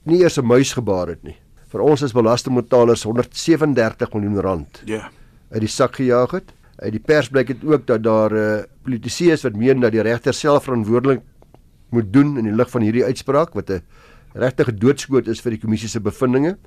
nie 0.04 0.22
eers 0.22 0.38
'n 0.38 0.46
muis 0.46 0.74
gebaar 0.74 1.08
het 1.08 1.24
nie. 1.24 1.38
Vir 1.76 1.84
ons 1.84 2.06
is 2.06 2.14
belastingbetalers 2.16 3.02
137 3.04 4.14
miljoen 4.16 4.40
rand. 4.40 4.78
Ja. 4.88 4.96
Yeah. 4.96 5.14
uit 5.52 5.62
die 5.62 5.72
sak 5.72 5.98
gejaag 6.00 6.32
het. 6.36 6.54
Uit 6.80 6.94
die 6.96 7.02
pers 7.04 7.28
blyk 7.32 7.52
dit 7.52 7.66
ook 7.68 7.84
dat 7.88 8.04
daar 8.04 8.32
'n 8.32 8.36
uh, 8.36 8.64
politici 8.84 9.32
is 9.32 9.44
wat 9.44 9.56
meen 9.56 9.80
dat 9.80 9.92
die 9.92 10.02
regter 10.02 10.34
self 10.34 10.64
verantwoordelik 10.64 11.22
moet 11.90 12.14
doen 12.14 12.38
in 12.38 12.44
die 12.44 12.56
lig 12.56 12.70
van 12.70 12.82
hierdie 12.82 13.04
uitspraak 13.04 13.54
wat 13.54 13.70
'n 13.70 13.82
regtige 14.34 14.74
doodskoot 14.74 15.28
is 15.28 15.42
vir 15.42 15.52
die 15.52 15.60
kommissie 15.60 15.90
se 15.90 16.00
bevindinge. 16.00 16.58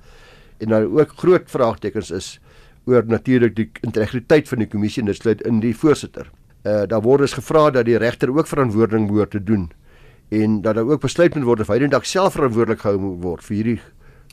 En 0.59 0.69
daar 0.69 0.85
ook 0.85 1.13
groot 1.17 1.51
vraagtekens 1.51 2.11
is 2.11 2.41
oor 2.85 3.03
natuurlik 3.07 3.57
die 3.57 3.71
integriteit 3.81 4.49
van 4.49 4.59
die 4.59 4.69
kommissie 4.69 5.03
en 5.03 5.07
dit 5.07 5.17
sluit 5.17 5.41
in 5.41 5.61
die 5.61 5.77
voorsitter. 5.77 6.31
Uh 6.65 6.87
daar 6.87 7.03
word 7.03 7.21
dus 7.21 7.33
gevra 7.33 7.71
dat 7.71 7.85
die 7.85 7.97
regter 7.97 8.31
ook 8.31 8.47
verantwoording 8.47 9.09
behoort 9.09 9.31
te 9.31 9.45
doen 9.45 9.71
en 10.29 10.61
dat 10.63 10.75
daar 10.75 10.89
ook 10.89 11.01
besluit 11.01 11.35
moet 11.35 11.45
word 11.45 11.61
of 11.61 11.69
hy 11.69 11.79
net 11.79 12.07
self 12.07 12.33
verantwoordelik 12.33 12.81
gehou 12.81 12.99
moet 12.99 13.23
word 13.23 13.45
vir 13.45 13.57
hierdie 13.57 13.81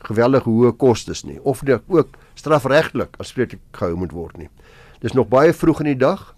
geweldige 0.08 0.50
hoë 0.50 0.76
kostes 0.78 1.24
nie 1.24 1.39
of 1.44 1.63
dit 1.65 1.82
ook 1.88 2.18
strafregtelik 2.36 3.15
aanspreeklik 3.20 3.62
gehou 3.72 3.96
moet 3.96 4.12
word 4.12 4.38
nie. 4.38 4.50
Dis 5.02 5.13
nog 5.13 5.28
baie 5.30 5.54
vroeg 5.54 5.84
in 5.84 5.91
die 5.94 6.02
dag. 6.02 6.34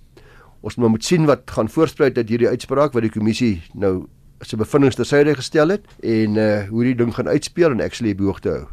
Ons 0.61 0.75
moet 0.75 1.03
sien 1.03 1.27
wat 1.29 1.45
gaan 1.53 1.69
voorspruit 1.69 2.17
uit 2.17 2.29
hierdie 2.29 2.49
uitspraak 2.49 2.95
wat 2.95 3.05
die 3.05 3.13
kommissie 3.13 3.61
nou 3.73 4.07
sy 4.45 4.57
bevindinge 4.57 4.97
tersyde 4.97 5.33
gestel 5.37 5.73
het 5.73 5.85
en 6.05 6.37
uh 6.37 6.67
hoe 6.69 6.83
die 6.85 6.95
ding 6.97 7.13
gaan 7.15 7.29
uitspeel 7.29 7.73
en 7.73 7.81
ek 7.81 7.97
sal 7.97 8.09
hier 8.09 8.17
behoog 8.17 8.41
te 8.43 8.53
hou. 8.53 8.65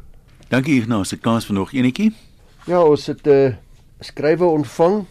Dankie 0.52 0.76
Ignas, 0.80 1.14
ek 1.16 1.22
kans 1.24 1.46
vir 1.48 1.56
nog 1.56 1.72
enetjie. 1.72 2.12
Ja, 2.68 2.82
ons 2.82 3.06
het 3.06 3.26
'n 3.26 3.30
uh, 3.30 3.46
eh, 3.46 3.54
skrywe 4.00 4.44
ontvang. 4.44 5.06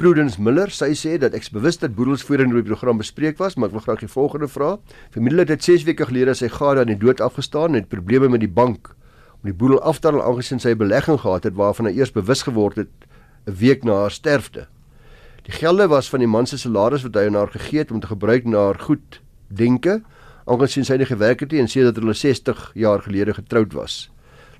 Prudence 0.00 0.40
Miller, 0.40 0.70
sy 0.70 0.94
sê 0.96 1.18
dat 1.18 1.34
ek 1.34 1.50
bewus 1.52 1.76
dat 1.78 1.94
boedels 1.94 2.22
voor 2.22 2.40
in 2.40 2.54
die 2.54 2.62
program 2.62 2.96
bespreek 2.96 3.36
was, 3.38 3.56
maar 3.56 3.68
ek 3.68 3.72
wil 3.72 3.80
graag 3.84 4.00
die 4.00 4.08
volgende 4.08 4.48
vra. 4.48 4.78
Familie 5.10 5.44
het 5.44 5.62
6 5.62 5.84
weke 5.84 6.06
gelede 6.06 6.34
sy 6.34 6.48
gade 6.48 6.80
aan 6.80 6.86
die 6.86 6.96
dood 6.96 7.20
afgestaan 7.20 7.74
en 7.74 7.82
het 7.82 7.88
probleme 7.88 8.28
met 8.28 8.40
die 8.40 8.48
bank 8.48 8.94
om 9.40 9.48
die 9.48 9.56
boedel 9.56 9.80
af 9.80 9.98
te 9.98 10.10
haal 10.10 10.22
aangesien 10.22 10.60
sy 10.60 10.74
belegging 10.76 11.20
gehad 11.20 11.44
het 11.48 11.56
waarvan 11.56 11.88
hy 11.88 11.96
eers 11.96 12.12
bewus 12.12 12.42
geword 12.42 12.76
het 12.76 12.92
'n 13.46 13.56
week 13.56 13.84
na 13.84 13.92
haar 13.92 14.10
sterfte. 14.10 14.66
Die 15.42 15.52
gelde 15.52 15.88
was 15.88 16.08
van 16.08 16.20
die 16.20 16.28
man 16.28 16.46
se 16.46 16.58
salaris 16.58 17.02
wat 17.02 17.14
hy 17.14 17.26
aan 17.26 17.34
haar 17.34 17.50
gegee 17.50 17.78
het 17.78 17.90
om 17.90 18.00
te 18.00 18.06
gebruik 18.06 18.44
na 18.44 18.58
haar 18.58 18.78
goed 18.78 19.20
denke, 19.48 20.02
aangesien 20.44 20.84
sy 20.84 20.96
nie 20.96 21.06
gewerk 21.06 21.40
het 21.40 21.52
nie 21.52 21.60
en 21.60 21.68
sê 21.68 21.82
dat 21.82 21.96
hulle 21.96 22.14
60 22.14 22.72
jaar 22.74 23.02
gelede 23.02 23.34
getroud 23.34 23.72
was. 23.72 24.10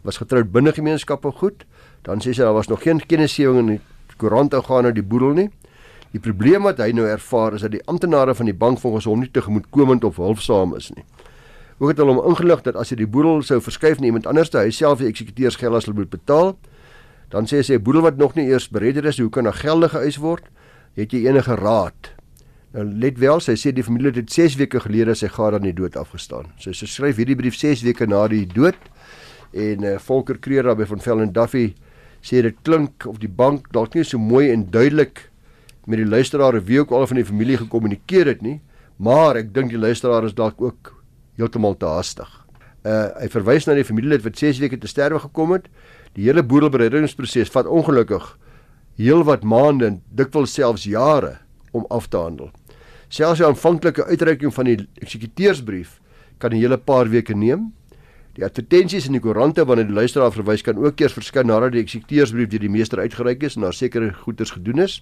Was 0.02 0.16
getroud 0.16 0.52
binne 0.52 0.72
gemeenskappe 0.72 1.30
goed. 1.30 1.64
Dan 2.02 2.20
sê 2.20 2.32
sy 2.32 2.42
daar 2.42 2.56
was 2.56 2.68
nog 2.68 2.82
geen 2.82 3.00
kennisgewing 3.06 3.58
in 3.58 3.66
die 3.66 3.80
koerant 4.16 4.54
gaan 4.54 4.88
oor 4.88 4.94
die 4.96 5.04
boedel 5.04 5.34
nie. 5.36 5.50
Die 6.10 6.20
probleem 6.20 6.62
wat 6.66 6.80
hy 6.82 6.90
nou 6.96 7.06
ervaar 7.06 7.54
is 7.54 7.62
dat 7.62 7.74
die 7.76 7.82
amptenare 7.86 8.34
van 8.34 8.48
die 8.48 8.56
bank 8.56 8.80
volgens 8.82 9.06
hom 9.06 9.20
nie 9.20 9.30
tegemoetkomend 9.30 10.04
of 10.04 10.16
hulpsaam 10.16 10.74
is 10.76 10.90
nie. 10.96 11.04
Ook 11.80 11.94
het 11.94 12.00
hulle 12.02 12.12
hom 12.12 12.26
ingelig 12.28 12.60
dat 12.66 12.76
as 12.76 12.92
hy 12.92 12.98
die 13.00 13.08
boedel 13.08 13.40
sou 13.46 13.56
verskuif 13.64 14.00
na 14.00 14.10
iemand 14.10 14.26
anders, 14.28 14.52
hy 14.52 14.68
self 14.74 15.00
die 15.00 15.08
eksekuteursgeld 15.08 15.86
sal 15.86 15.96
moet 15.96 16.12
betaal. 16.12 16.52
Dan 17.32 17.48
sê 17.48 17.62
sy 17.64 17.78
boedel 17.80 18.04
wat 18.04 18.18
nog 18.20 18.34
nie 18.36 18.50
eers 18.50 18.68
beredder 18.68 19.08
is, 19.08 19.20
hoe 19.22 19.30
kan 19.32 19.48
daar 19.48 19.56
gelde 19.56 19.88
geëis 19.88 20.18
word? 20.20 20.44
Het 20.98 21.14
jy 21.16 21.22
enige 21.30 21.56
raad? 21.56 22.10
Nou 22.76 22.84
let 22.84 23.16
wel, 23.18 23.40
sy 23.40 23.56
sê 23.58 23.72
die 23.74 23.84
familie 23.86 24.12
het 24.14 24.28
6 24.30 24.58
weke 24.60 24.82
gelede 24.84 25.16
sy 25.16 25.30
gaar 25.32 25.56
aan 25.56 25.64
die 25.64 25.74
dood 25.74 25.96
afgestaan. 25.96 26.52
So 26.60 26.76
sy 26.76 26.86
skryf 26.90 27.18
hierdie 27.18 27.38
brief 27.38 27.56
6 27.56 27.82
weke 27.86 28.06
na 28.06 28.26
die 28.30 28.44
dood 28.50 28.78
en 29.56 29.86
uh, 29.88 29.96
Volker 29.98 30.38
Kreer 30.38 30.68
daar 30.68 30.76
by 30.78 30.86
van 30.86 31.02
Velden 31.02 31.32
Duffy 31.34 31.72
sê 32.22 32.44
dit 32.44 32.60
klink 32.62 33.08
of 33.08 33.18
die 33.18 33.32
bank 33.32 33.72
dalk 33.74 33.96
nie 33.96 34.04
so 34.06 34.20
mooi 34.20 34.52
en 34.52 34.68
duidelik 34.70 35.24
met 35.88 35.98
die 35.98 36.06
luisteraar 36.06 36.60
wie 36.68 36.78
ook 36.82 36.92
al 36.94 37.08
van 37.10 37.18
die 37.18 37.26
familie 37.26 37.58
gekommunikeer 37.58 38.28
het 38.36 38.44
nie, 38.44 38.60
maar 39.00 39.40
ek 39.40 39.54
dink 39.56 39.72
die 39.72 39.80
luisteraar 39.80 40.28
is 40.28 40.36
dalk 40.36 40.60
ook 40.62 40.92
heeltemal 41.40 41.76
te 41.80 41.88
haastig. 41.88 42.28
Uh 42.84 43.08
hy 43.20 43.28
verwys 43.32 43.66
na 43.66 43.74
die 43.76 43.86
familielid 43.86 44.24
wat 44.24 44.38
6 44.40 44.60
weke 44.62 44.78
te 44.80 44.88
sterwe 44.88 45.20
gekom 45.24 45.56
het. 45.56 45.66
Die 46.16 46.28
hele 46.28 46.44
boedelbereddingsproses 46.44 47.52
vat 47.52 47.66
ongelukkig 47.66 48.36
heelwat 49.00 49.44
maande 49.44 49.86
en 49.86 50.00
dikwels 50.12 50.54
selfs 50.54 50.84
jare 50.84 51.38
om 51.72 51.86
af 51.90 52.08
te 52.08 52.20
handel. 52.20 52.50
Selfs 53.08 53.40
die 53.40 53.46
aanvanklike 53.46 54.04
uitreiking 54.06 54.52
van 54.54 54.68
die 54.68 54.78
eksekuteursbrief 55.00 56.00
kan 56.38 56.52
'n 56.52 56.60
hele 56.60 56.76
paar 56.76 57.08
weke 57.08 57.34
neem 57.34 57.72
Die 58.38 58.44
advertensies 58.46 59.08
in 59.08 59.16
die 59.16 59.20
koerante 59.20 59.64
wanneer 59.66 59.88
die 59.88 59.96
luisteraar 59.96 60.30
verwys 60.30 60.62
kan 60.62 60.78
ook 60.78 61.00
eers 61.02 61.16
verskyn 61.16 61.48
nadat 61.50 61.74
die 61.74 61.82
eksekuteursbrief 61.82 62.50
deur 62.52 62.62
die 62.62 62.70
meester 62.70 63.02
uitgereik 63.02 63.42
is 63.48 63.56
en 63.58 63.66
daar 63.66 63.74
sekere 63.74 64.12
goederes 64.22 64.54
gedoen 64.54 64.84
is. 64.86 65.00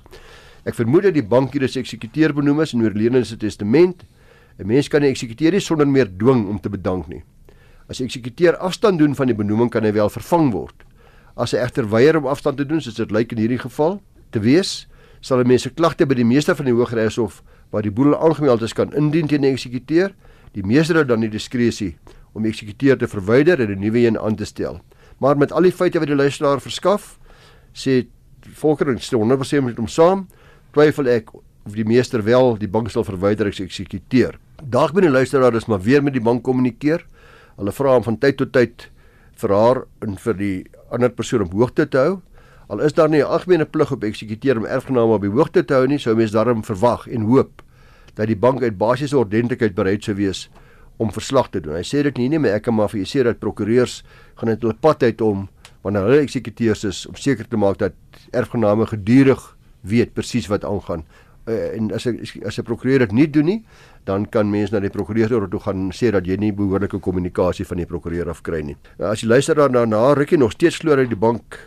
Ek 0.64 0.74
vermoed 0.78 1.04
dat 1.06 1.14
die 1.14 1.22
bank 1.22 1.52
hier 1.52 1.62
'n 1.62 1.78
eksekuteur 1.78 2.32
benoem 2.32 2.60
is 2.60 2.72
in 2.72 2.82
oorledene 2.82 3.24
se 3.24 3.36
testament. 3.36 4.04
'n 4.58 4.66
Mens 4.66 4.88
kan 4.88 5.02
'n 5.02 5.10
eksekuteur 5.10 5.52
nie 5.52 5.60
sonder 5.60 5.88
meer 5.88 6.08
dwing 6.18 6.48
om 6.48 6.60
te 6.60 6.68
bedank 6.68 7.08
nie. 7.08 7.22
As 7.88 7.98
die 7.98 8.04
eksekuteur 8.04 8.56
afstand 8.56 8.98
doen 8.98 9.14
van 9.14 9.26
die 9.26 9.34
benoeming 9.34 9.70
kan 9.70 9.84
hy 9.84 9.92
wel 9.92 10.10
vervang 10.10 10.50
word. 10.52 10.74
As 11.36 11.52
hy 11.52 11.58
egter 11.58 11.88
weier 11.88 12.16
om 12.16 12.26
afstand 12.26 12.56
te 12.56 12.66
doen, 12.66 12.80
soos 12.80 12.94
dit 12.94 13.10
lyk 13.10 13.32
in 13.32 13.38
hierdie 13.38 13.58
geval 13.58 14.00
te 14.30 14.40
wees, 14.40 14.88
sal 15.20 15.40
'n 15.40 15.46
mens 15.46 15.62
se 15.62 15.70
klagte 15.70 16.06
by 16.06 16.14
die 16.14 16.24
meester 16.24 16.56
van 16.56 16.66
die 16.66 16.74
Hooggeregshof 16.74 17.42
waar 17.70 17.82
die 17.82 17.90
boedel 17.90 18.18
aangemeld 18.18 18.62
is 18.62 18.72
kan 18.72 18.92
indien 18.94 19.26
teen 19.26 19.40
die 19.40 19.50
eksekuteur. 19.50 20.14
Die 20.52 20.62
meester 20.62 20.96
het 20.96 21.08
dan 21.08 21.20
die 21.20 21.30
diskresie 21.30 21.96
om 22.32 22.42
die 22.42 22.50
eksekuteur 22.50 22.96
te 22.98 23.06
verwyder 23.06 23.60
en 23.60 23.70
'n 23.70 23.80
nuwe 23.80 24.06
een 24.06 24.18
aan 24.18 24.36
te 24.36 24.44
stel. 24.44 24.80
Maar 25.18 25.36
met 25.36 25.52
al 25.52 25.62
die 25.62 25.72
feite 25.72 25.98
wat 25.98 26.08
die 26.08 26.16
luisteraar 26.16 26.60
verskaf, 26.60 27.18
sê 27.72 28.06
Volker 28.54 28.88
en 28.88 29.00
stel 29.00 29.20
100% 29.20 29.64
met 29.64 29.76
hom 29.76 29.88
saam, 29.88 30.26
twyfel 30.72 31.08
ek 31.08 31.34
of 31.66 31.74
die 31.74 31.84
meester 31.84 32.22
wel 32.24 32.56
die 32.56 32.68
bank 32.68 32.90
sal 32.90 33.04
verwyder 33.04 33.46
as 33.46 33.60
eksekuteur. 33.60 34.38
Dag 34.58 34.90
binne 34.92 35.10
luisteraar 35.10 35.54
is 35.54 35.66
maar 35.66 35.80
weer 35.80 36.02
met 36.02 36.12
die 36.12 36.22
bank 36.22 36.42
kommunikeer. 36.42 37.04
Hulle 37.56 37.72
vra 37.72 37.92
hom 37.94 38.02
van 38.02 38.16
tyd 38.18 38.40
tot 38.40 38.50
tyd 38.52 38.88
vir 39.38 39.52
haar 39.54 39.78
en 40.02 40.16
vir 40.18 40.34
die 40.34 40.56
ander 40.90 41.12
persoon 41.14 41.44
op 41.44 41.52
hoogte 41.54 41.86
te 41.86 41.98
hou. 41.98 42.16
Al 42.66 42.82
is 42.82 42.92
daar 42.92 43.08
nie 43.08 43.22
'n 43.22 43.30
algemene 43.30 43.64
plig 43.64 43.92
op 43.92 44.02
eksekuteur 44.02 44.58
om 44.58 44.66
erfgename 44.66 45.14
op 45.14 45.22
die 45.22 45.30
hoogte 45.30 45.64
te 45.64 45.74
hou 45.74 45.86
nie, 45.86 45.98
sou 45.98 46.16
mens 46.16 46.32
daarom 46.32 46.64
verwag 46.64 47.06
en 47.06 47.22
hoop 47.22 47.62
dat 48.14 48.26
die 48.26 48.36
bank 48.36 48.62
uit 48.62 48.78
basiese 48.78 49.18
ordentlikheid 49.18 49.74
bereid 49.74 50.04
sou 50.04 50.16
wees 50.16 50.50
om 50.96 51.12
verslag 51.12 51.50
te 51.50 51.60
doen. 51.60 51.74
Hy 51.74 51.84
sê 51.84 52.02
dit 52.02 52.16
nie 52.18 52.28
nie, 52.28 52.38
maar 52.38 52.50
ek 52.50 52.62
kan 52.62 52.74
maar 52.74 52.88
vir 52.88 53.00
u 53.00 53.04
sê 53.04 53.22
dat 53.22 53.38
prokureurs 53.38 54.02
gaan 54.34 54.48
dit 54.48 54.62
hulle 54.62 54.74
pad 54.74 55.02
uit 55.02 55.20
om 55.20 55.48
wanneer 55.82 56.02
hulle 56.02 56.20
eksekuteurs 56.20 56.84
is 56.84 57.06
om 57.06 57.14
seker 57.14 57.48
te 57.48 57.56
maak 57.56 57.78
dat 57.78 57.92
erfgename 58.32 58.86
gedurig 58.86 59.56
weet 59.82 60.14
presies 60.14 60.48
wat 60.48 60.64
aangaan. 60.64 61.04
Uh, 61.48 61.76
en 61.76 61.92
as 61.92 62.06
'n 62.06 62.20
as 62.44 62.58
'n 62.58 62.62
prokureur 62.62 62.98
dit 62.98 63.12
nie 63.12 63.30
doen 63.30 63.44
nie, 63.44 63.64
dan 64.08 64.24
kan 64.32 64.48
mens 64.50 64.72
na 64.72 64.80
die 64.80 64.90
prokureur 64.90 65.48
toe 65.52 65.60
gaan 65.60 65.90
sê 65.92 66.10
dat 66.14 66.26
jy 66.26 66.38
nie 66.40 66.52
behoorlike 66.56 67.00
kommunikasie 67.04 67.66
van 67.68 67.82
die 67.82 67.86
prokureur 67.86 68.30
af 68.32 68.40
kry 68.42 68.62
nie. 68.64 68.76
Nou, 68.98 69.12
as 69.12 69.22
jy 69.22 69.28
luister 69.28 69.58
daarna 69.58 69.84
na 69.84 70.14
rukkie 70.16 70.40
nog 70.40 70.54
steeds 70.56 70.80
glo 70.80 70.96
dat 70.96 71.10
die 71.12 71.18
bank 71.18 71.58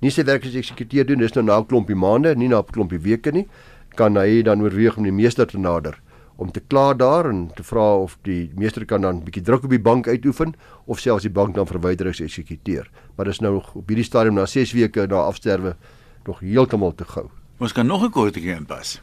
nie 0.00 0.10
sy 0.10 0.24
werk 0.24 0.46
as 0.48 0.56
eksekuteur 0.58 1.04
doen, 1.06 1.20
dis 1.20 1.36
nou 1.36 1.44
na 1.44 1.58
'n 1.60 1.66
klompie 1.66 1.94
maande, 1.94 2.34
nie 2.34 2.48
na 2.48 2.58
'n 2.58 2.72
klompie 2.72 2.98
weke 2.98 3.32
nie, 3.32 3.46
kan 3.94 4.16
hy 4.16 4.42
dan 4.42 4.62
oorweeg 4.62 4.96
om 4.96 5.04
die 5.04 5.12
meester 5.12 5.46
te 5.46 5.58
nader 5.58 6.00
om 6.36 6.50
te 6.50 6.60
kla 6.60 6.94
daar 6.94 7.28
en 7.30 7.50
te 7.54 7.62
vra 7.62 7.96
of 8.02 8.16
die 8.26 8.50
meester 8.56 8.84
kan 8.84 9.00
dan 9.00 9.16
'n 9.16 9.24
bietjie 9.24 9.42
druk 9.42 9.64
op 9.64 9.70
die 9.70 9.78
bank 9.78 10.08
uitoefen 10.08 10.54
of 10.86 10.98
selfs 10.98 11.22
die 11.22 11.30
bank 11.32 11.54
dan 11.54 11.66
verwyder 11.66 12.08
as 12.08 12.20
eksekuteur. 12.20 12.90
Maar 13.16 13.26
dis 13.26 13.40
nou 13.40 13.62
op 13.74 13.88
hierdie 13.88 14.04
stadium 14.04 14.34
na 14.34 14.46
6 14.46 14.72
weke 14.72 15.06
na 15.06 15.16
afsterwe 15.16 15.76
nog 16.26 16.40
heeltemal 16.40 16.94
te 16.94 17.04
gou. 17.04 17.30
Ons 17.58 17.72
kan 17.72 17.86
nog 17.86 18.02
'n 18.02 18.10
kortingie 18.10 18.56
inpas. 18.56 19.00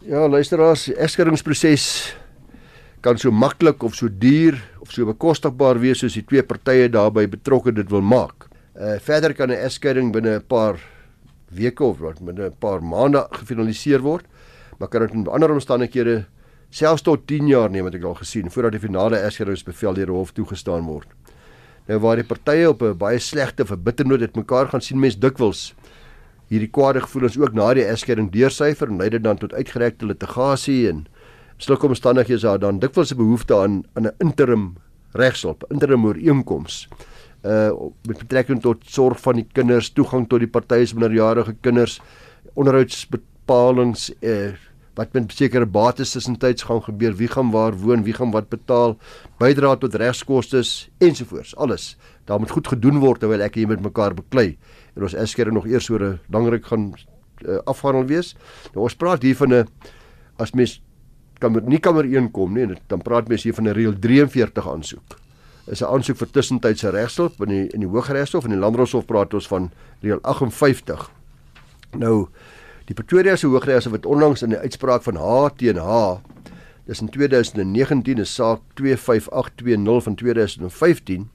Ja, 0.00 0.28
luisteraars, 0.28 0.92
egskeringsproses 0.94 2.16
kan 3.00 3.18
so 3.18 3.30
maklik 3.30 3.82
of 3.82 3.94
so 3.94 4.08
duur 4.08 4.58
of 4.80 4.92
so 4.92 5.06
bekostigbaar 5.06 5.78
wees 5.78 6.02
soos 6.02 6.16
die 6.18 6.24
twee 6.26 6.42
partye 6.42 6.88
daarbey 6.90 7.28
betrokke 7.30 7.72
dit 7.74 7.90
wil 7.90 8.02
maak. 8.02 8.48
Uh 8.74 8.98
verder 9.02 9.34
kan 9.34 9.50
'n 9.50 9.58
egskeiding 9.66 10.12
binne 10.12 10.38
'n 10.38 10.46
paar 10.46 10.78
weke 11.50 11.84
of 11.84 11.98
wat 11.98 12.20
binne 12.20 12.50
'n 12.50 12.56
paar 12.58 12.82
maande 12.82 13.26
gefinaliseer 13.32 14.00
word, 14.00 14.24
maar 14.78 14.88
kan 14.88 15.06
dit 15.06 15.12
in 15.14 15.28
ander 15.28 15.50
omstandighede 15.50 16.26
selfs 16.70 17.02
tot 17.02 17.26
10 17.26 17.48
jaar 17.48 17.70
neem 17.70 17.84
wat 17.84 17.94
ek 17.94 18.04
al 18.04 18.14
gesien 18.14 18.50
voordat 18.50 18.72
die 18.72 18.80
finale 18.80 19.16
egskeidingsbevel 19.16 19.94
deur 19.94 20.06
die 20.06 20.14
hof 20.14 20.32
toegestaan 20.32 20.84
word. 20.84 21.08
Nou 21.88 21.98
waar 22.00 22.16
die 22.16 22.26
partye 22.26 22.68
op 22.68 22.82
'n 22.82 22.98
baie 22.98 23.18
slegte 23.18 23.64
verbitternoot 23.64 24.20
het 24.20 24.36
mekaar 24.36 24.68
gaan 24.68 24.80
sien 24.80 25.00
mens 25.00 25.16
dikwels 25.16 25.74
hierdie 26.48 26.70
kwade 26.72 27.00
gevoelens 27.00 27.38
ook 27.38 27.52
na 27.52 27.74
die 27.74 27.84
egskeiding 27.84 28.30
deursyfer 28.32 28.88
en 28.88 28.98
lei 28.98 29.10
dit 29.10 29.22
dan 29.22 29.38
tot 29.38 29.52
uitgerekte 29.52 30.06
litigasie 30.06 30.88
en 30.88 31.06
sulke 31.58 31.86
omstandighede 31.86 32.34
is 32.34 32.46
daar 32.46 32.58
dan 32.58 32.78
dikwels 32.78 33.12
'n 33.12 33.16
behoefte 33.16 33.54
aan 33.54 33.84
aan 33.94 34.06
'n 34.06 34.14
interim 34.18 34.76
regshulp, 35.12 35.64
interim 35.70 36.04
ooreenkoms. 36.04 36.88
Uh 37.42 37.70
met 38.06 38.18
betrekking 38.18 38.60
tot 38.60 38.78
sorg 38.82 39.20
van 39.20 39.34
die 39.34 39.46
kinders, 39.52 39.90
toegang 39.90 40.28
tot 40.28 40.38
die 40.38 40.48
partye 40.48 40.86
se 40.86 40.94
minderjarige 40.94 41.54
kinders, 41.60 42.00
onderhoudsbetalings 42.54 44.10
uh 44.20 44.52
wat 44.98 45.12
met 45.14 45.32
sekere 45.32 45.66
bates 45.66 46.10
tussentyds 46.12 46.62
gaan 46.66 46.82
gebeur, 46.82 47.14
wie 47.14 47.28
gaan 47.28 47.52
waar 47.54 47.76
woon, 47.78 48.02
wie 48.02 48.14
gaan 48.16 48.32
wat 48.34 48.48
betaal, 48.50 48.96
bydra 49.38 49.76
tot 49.76 49.94
regskoste 49.94 50.64
ensovoorts, 50.98 51.54
alles. 51.56 51.96
Daar 52.26 52.40
moet 52.42 52.50
goed 52.50 52.66
gedoen 52.66 52.98
word 52.98 53.20
terwyl 53.22 53.44
ek 53.46 53.54
hier 53.54 53.68
met 53.70 53.80
mekaar 53.80 54.14
beklei 54.14 54.56
en 54.96 55.06
ons 55.06 55.14
eskere 55.14 55.54
nog 55.54 55.66
eers 55.70 55.88
oor 55.90 56.02
'n 56.02 56.18
belangrik 56.26 56.66
gaan 56.66 56.94
uh, 57.46 57.58
afhandel 57.64 58.06
wees. 58.06 58.34
Nou 58.74 58.82
ons 58.82 58.96
praat 58.96 59.22
hier 59.22 59.36
van 59.36 59.54
'n 59.54 59.68
as 60.38 60.52
mens 60.52 60.82
kan 61.38 61.62
nie 61.66 61.78
kamer 61.78 62.04
1 62.04 62.30
kom 62.30 62.54
nie, 62.54 62.66
dan 62.86 63.02
praat 63.02 63.28
mens 63.28 63.42
hier 63.42 63.54
van 63.54 63.68
'n 63.68 63.74
reël 63.74 63.98
43 63.98 64.68
aansoek. 64.68 65.18
Is 65.66 65.82
'n 65.82 65.84
aansoek 65.84 66.16
vir 66.16 66.30
tussentydse 66.30 66.90
regshulp 66.90 67.40
in 67.40 67.48
die 67.48 67.68
in 67.74 67.80
die 67.80 67.88
Hooggeregshof 67.88 68.44
en 68.44 68.50
die 68.50 68.58
Landdroshof 68.58 69.06
praat 69.06 69.34
ons 69.34 69.46
van 69.46 69.70
reël 70.02 70.18
58. 70.22 71.10
Nou 71.96 72.28
die 72.86 72.94
Pretoria 72.94 73.36
se 73.36 73.46
Hooggeregshof 73.46 73.92
het 73.92 74.06
onlangs 74.06 74.42
in 74.42 74.50
'n 74.50 74.62
uitspraak 74.62 75.02
van 75.02 75.16
H 75.16 75.48
teen 75.56 75.76
H 75.76 76.20
dis 76.86 77.00
in 77.00 77.08
2019 77.08 78.18
'n 78.18 78.24
saak 78.24 78.60
25820 78.74 80.02
van 80.02 80.14
2015 80.14 81.28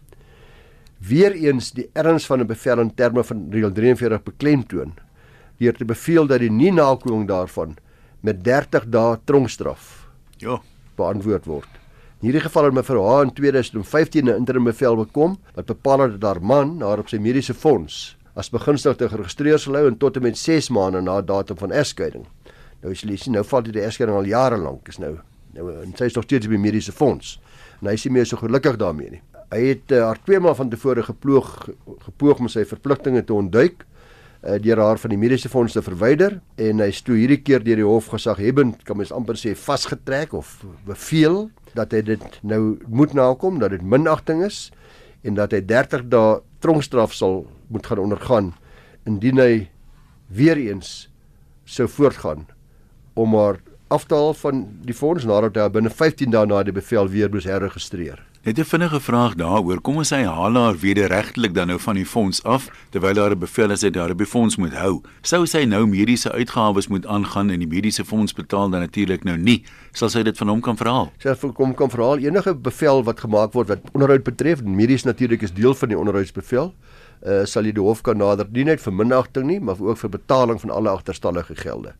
weer 0.97 1.31
eens 1.31 1.71
die 1.71 1.89
erns 1.93 2.25
van 2.25 2.39
'n 2.39 2.47
bevel 2.47 2.79
in 2.79 2.93
terme 2.95 3.23
van 3.23 3.47
reël 3.51 3.71
43 3.71 4.23
beklemtoon 4.23 4.93
deur 5.57 5.73
te 5.73 5.85
beveel 5.85 6.27
dat 6.27 6.39
die 6.39 6.51
nie 6.51 6.71
nakoming 6.71 7.27
daarvan 7.27 7.75
met 8.23 8.43
30 8.43 8.87
dae 8.91 9.17
tronkstraf 9.27 10.07
ja 10.39 10.59
beantwoord 10.95 11.47
word. 11.49 11.79
In 12.21 12.29
hierdie 12.29 12.43
geval 12.45 12.69
het 12.69 12.75
mevrou 12.77 13.01
H 13.03 13.21
in 13.25 13.33
2015 13.35 14.25
'n 14.25 14.35
interim 14.37 14.63
bevel 14.63 14.95
bekom 14.95 15.37
wat 15.55 15.65
bepaal 15.65 15.97
dat 15.97 16.23
haar 16.23 16.41
man 16.41 16.81
haar 16.81 16.99
op 16.99 17.09
sy 17.09 17.17
mediese 17.17 17.53
fonds 17.53 18.15
as 18.33 18.49
begunstigde 18.49 19.09
geregistreer 19.09 19.59
sal 19.59 19.75
hou 19.75 19.87
en 19.87 19.97
tot 19.97 20.15
en 20.15 20.21
met 20.21 20.37
6 20.37 20.69
maande 20.69 21.01
na 21.01 21.21
datum 21.21 21.57
van 21.57 21.71
egskeiding. 21.71 22.25
Nou 22.81 22.91
as 22.93 23.01
jy 23.01 23.17
sien 23.17 23.33
nou 23.33 23.43
val 23.43 23.61
dit 23.63 23.73
die 23.73 23.83
egskeiding 23.83 24.17
al 24.17 24.25
jare 24.25 24.57
lank 24.57 24.87
is 24.87 24.97
nou 24.97 25.17
nou 25.53 25.69
en 25.83 25.93
sy 25.97 26.05
is 26.05 26.15
nog 26.15 26.23
steeds 26.23 26.47
by 26.47 26.57
mediese 26.57 26.91
fonds. 26.91 27.39
En 27.81 27.87
hy 27.87 27.93
is 27.93 28.05
nie 28.05 28.13
meer 28.13 28.25
so 28.25 28.37
gelukkig 28.37 28.77
daarmee 28.77 29.09
nie. 29.09 29.21
Hy 29.51 29.61
het 29.67 29.91
uh, 29.91 30.05
haar 30.07 30.19
twee 30.25 30.39
maal 30.39 30.55
van 30.55 30.69
tevore 30.69 31.03
geploeg 31.03 31.69
gepoog 32.07 32.39
om 32.39 32.47
sy 32.49 32.65
verpligtinge 32.65 33.23
te 33.23 33.33
ontduik 33.33 33.85
uh, 34.43 34.57
deur 34.61 34.79
haar 34.83 34.99
van 34.99 35.13
die 35.13 35.19
mediese 35.19 35.49
fonds 35.49 35.73
te 35.75 35.81
verwyder 35.81 36.39
en 36.61 36.83
hy 36.83 36.89
is 36.91 37.01
toe 37.01 37.17
hierdie 37.17 37.41
keer 37.41 37.63
deur 37.63 37.79
die 37.79 37.87
hof 37.87 38.11
gesaghebend 38.13 38.83
kan 38.87 38.99
mens 38.99 39.13
amper 39.15 39.39
sê 39.39 39.55
vasgetrek 39.57 40.33
of 40.37 40.59
beveel 40.87 41.47
dat 41.77 41.93
hy 41.95 42.03
dit 42.13 42.39
nou 42.43 42.77
moet 42.87 43.15
nakom 43.17 43.59
dat 43.63 43.73
dit 43.75 43.81
minagting 43.81 44.43
is 44.45 44.67
en 45.23 45.39
dat 45.39 45.55
hy 45.55 45.61
30 45.65 46.07
dae 46.11 46.41
tronkstraf 46.63 47.15
sal 47.15 47.43
moet 47.71 47.87
gaan 47.87 48.03
ondergaan 48.03 48.51
indien 49.09 49.39
hy 49.39 49.53
weer 50.27 50.59
eens 50.59 51.07
sou 51.65 51.87
voortgaan 51.87 52.47
om 53.13 53.35
haar 53.37 53.59
af 53.93 54.07
te 54.09 54.15
haal 54.15 54.33
van 54.33 54.65
die 54.85 54.95
fonds 54.95 55.25
nadat 55.29 55.57
hy 55.59 55.69
binne 55.73 55.91
15 55.93 56.33
dae 56.33 56.49
na 56.49 56.63
die 56.65 56.75
bevel 56.75 57.09
weer 57.13 57.31
moes 57.31 57.47
herregistreer. 57.49 58.21
Net 58.43 58.59
'n 58.59 58.63
vinnige 58.63 58.99
vraag 58.99 59.35
daaroor. 59.35 59.81
Kom 59.81 59.97
ons 59.97 60.11
sê 60.11 60.25
haal 60.25 60.55
haar 60.55 60.75
wederregtelik 60.75 61.53
dan 61.53 61.67
nou 61.67 61.79
van 61.79 61.95
die 61.95 62.05
fonds 62.05 62.43
af 62.43 62.67
terwyl 62.89 63.13
daar 63.13 63.31
'n 63.31 63.39
bevel 63.39 63.71
is 63.71 63.79
dat 63.79 63.95
haar 63.95 64.15
by 64.15 64.25
fonds 64.25 64.57
moet 64.57 64.73
hou. 64.73 65.01
Sou 65.21 65.45
sy 65.45 65.63
nou 65.63 65.87
mediese 65.87 66.31
uitgawes 66.31 66.87
moet 66.87 67.05
aangaan 67.05 67.49
en 67.49 67.59
die 67.59 67.67
mediese 67.67 68.05
fonds 68.05 68.33
betaal 68.33 68.69
dan 68.69 68.79
natuurlik 68.81 69.23
nou 69.23 69.37
nie, 69.37 69.63
sal 69.93 70.09
sy 70.09 70.23
dit 70.23 70.37
van 70.37 70.47
hom 70.47 70.61
kan 70.61 70.77
verhaal. 70.77 71.11
Sy 71.19 71.29
sê 71.29 71.53
kom 71.53 71.73
kan 71.73 71.89
verhaal 71.89 72.17
enige 72.17 72.55
bevel 72.55 73.03
wat 73.03 73.19
gemaak 73.19 73.53
word 73.53 73.67
wat 73.67 73.79
onderhoud 73.93 74.23
betref, 74.23 74.63
medies 74.63 75.03
natuurlik 75.03 75.41
is 75.41 75.53
deel 75.53 75.73
van 75.73 75.89
die 75.89 75.97
onderhoudsbevel. 75.97 76.73
Uh, 77.25 77.45
sal 77.45 77.63
jy 77.63 77.71
die 77.71 77.81
hof 77.81 78.01
kan 78.01 78.17
nader 78.17 78.45
nie 78.51 78.63
net 78.63 78.81
vir 78.81 78.93
minagting 78.93 79.45
nie, 79.45 79.59
maar 79.59 79.79
ook 79.79 79.97
vir 79.97 80.09
betaling 80.09 80.59
van 80.59 80.69
alle 80.69 80.89
agterstallige 80.89 81.55
gelde. 81.55 81.93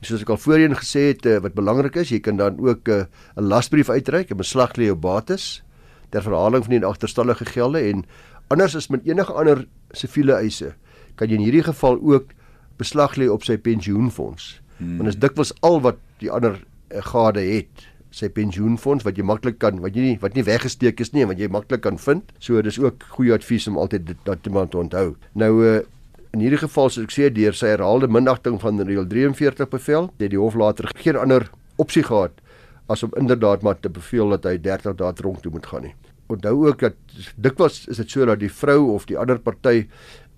En 0.00 0.06
soos 0.06 0.20
ek 0.20 0.28
al 0.28 0.36
voorheen 0.36 0.76
gesê 0.76 1.08
het, 1.08 1.26
uh, 1.26 1.38
wat 1.38 1.54
belangrik 1.54 1.96
is, 1.96 2.10
jy 2.10 2.20
kan 2.20 2.36
dan 2.36 2.58
ook 2.58 2.88
'n 2.88 2.92
uh, 2.92 3.04
lasbrief 3.36 3.88
uitreik 3.88 4.30
en 4.30 4.36
beslag 4.36 4.76
lê 4.76 4.84
jou 4.84 4.94
bates 4.94 5.62
ter 6.10 6.22
verhaling 6.22 6.64
van 6.64 6.76
die 6.76 6.86
agterstallige 6.86 7.44
gelde 7.44 7.82
en 7.90 8.04
anders 8.52 8.76
as 8.76 8.88
met 8.92 9.06
enige 9.06 9.32
ander 9.32 9.64
siviele 9.96 10.38
eise 10.38 10.74
kan 11.16 11.30
jy 11.30 11.40
in 11.40 11.46
hierdie 11.46 11.66
geval 11.66 11.98
ook 12.02 12.32
beslag 12.76 13.16
lê 13.16 13.28
op 13.32 13.44
sy 13.46 13.56
pensioenfonds. 13.56 14.60
Hmm. 14.76 14.98
Want 14.98 15.08
dit 15.08 15.14
is 15.14 15.20
dikwels 15.22 15.52
al 15.64 15.80
wat 15.84 16.00
die 16.20 16.30
ander 16.32 16.58
uh, 16.60 17.02
gade 17.02 17.40
het 17.40 17.86
sy 18.16 18.28
pensioenfonds 18.32 19.04
wat 19.04 19.18
jy 19.18 19.24
maklik 19.26 19.58
kan 19.60 19.80
wat 19.84 19.96
jy 19.96 20.10
nie 20.10 20.16
wat 20.22 20.36
nie 20.36 20.44
weggesteek 20.46 21.00
is 21.04 21.12
nie 21.12 21.26
wat 21.28 21.40
jy 21.40 21.48
maklik 21.52 21.82
kan 21.84 21.98
vind. 22.00 22.32
So 22.38 22.60
dis 22.64 22.78
ook 22.80 23.04
goeie 23.16 23.34
advies 23.36 23.68
om 23.68 23.80
altyd 23.80 24.06
dit 24.12 24.24
dat 24.28 24.46
iemand 24.48 24.76
onthou. 24.76 25.16
Nou 25.34 25.52
uh, 25.64 25.80
in 26.36 26.44
hierdie 26.44 26.60
geval 26.60 26.92
soos 26.92 27.08
ek 27.08 27.14
sê 27.14 27.28
deur 27.32 27.56
sy 27.56 27.72
herhaalde 27.74 28.08
minagting 28.12 28.60
van 28.60 28.80
reël 28.84 29.08
43 29.08 29.70
bevel, 29.72 30.10
het 30.20 30.32
die 30.32 30.40
hof 30.40 30.56
later 30.56 30.90
geen 31.00 31.16
ander 31.16 31.48
opsie 31.80 32.04
gehad 32.04 32.36
as 32.86 33.02
om 33.02 33.14
inderdaad 33.18 33.62
maar 33.62 33.78
te 33.80 33.90
beveel 33.90 34.36
dat 34.36 34.46
hy 34.46 34.58
30 34.62 34.94
dae 34.98 35.12
tronk 35.18 35.42
toe 35.42 35.52
moet 35.52 35.66
gaan 35.66 35.88
nie. 35.88 35.94
Onthou 36.30 36.54
ook 36.66 36.82
dat 36.82 36.94
dikwels 37.36 37.84
is 37.90 38.00
dit 38.02 38.10
so 38.10 38.26
dat 38.26 38.40
die 38.42 38.52
vrou 38.52 38.92
of 38.94 39.06
die 39.10 39.18
ander 39.18 39.38
party 39.42 39.86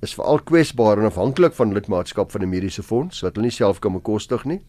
is 0.05 0.15
veral 0.15 0.41
kwesbaar 0.47 1.01
en 1.01 1.09
afhanklik 1.09 1.57
van 1.59 1.75
lidmaatskap 1.75 2.31
van 2.31 2.43
'n 2.43 2.49
mediese 2.49 2.83
fonds 2.83 3.21
wat 3.21 3.37
hulle 3.37 3.49
nie 3.49 3.57
self 3.57 3.81
kan 3.81 3.93
bekostig 3.93 4.45
nie. 4.45 4.61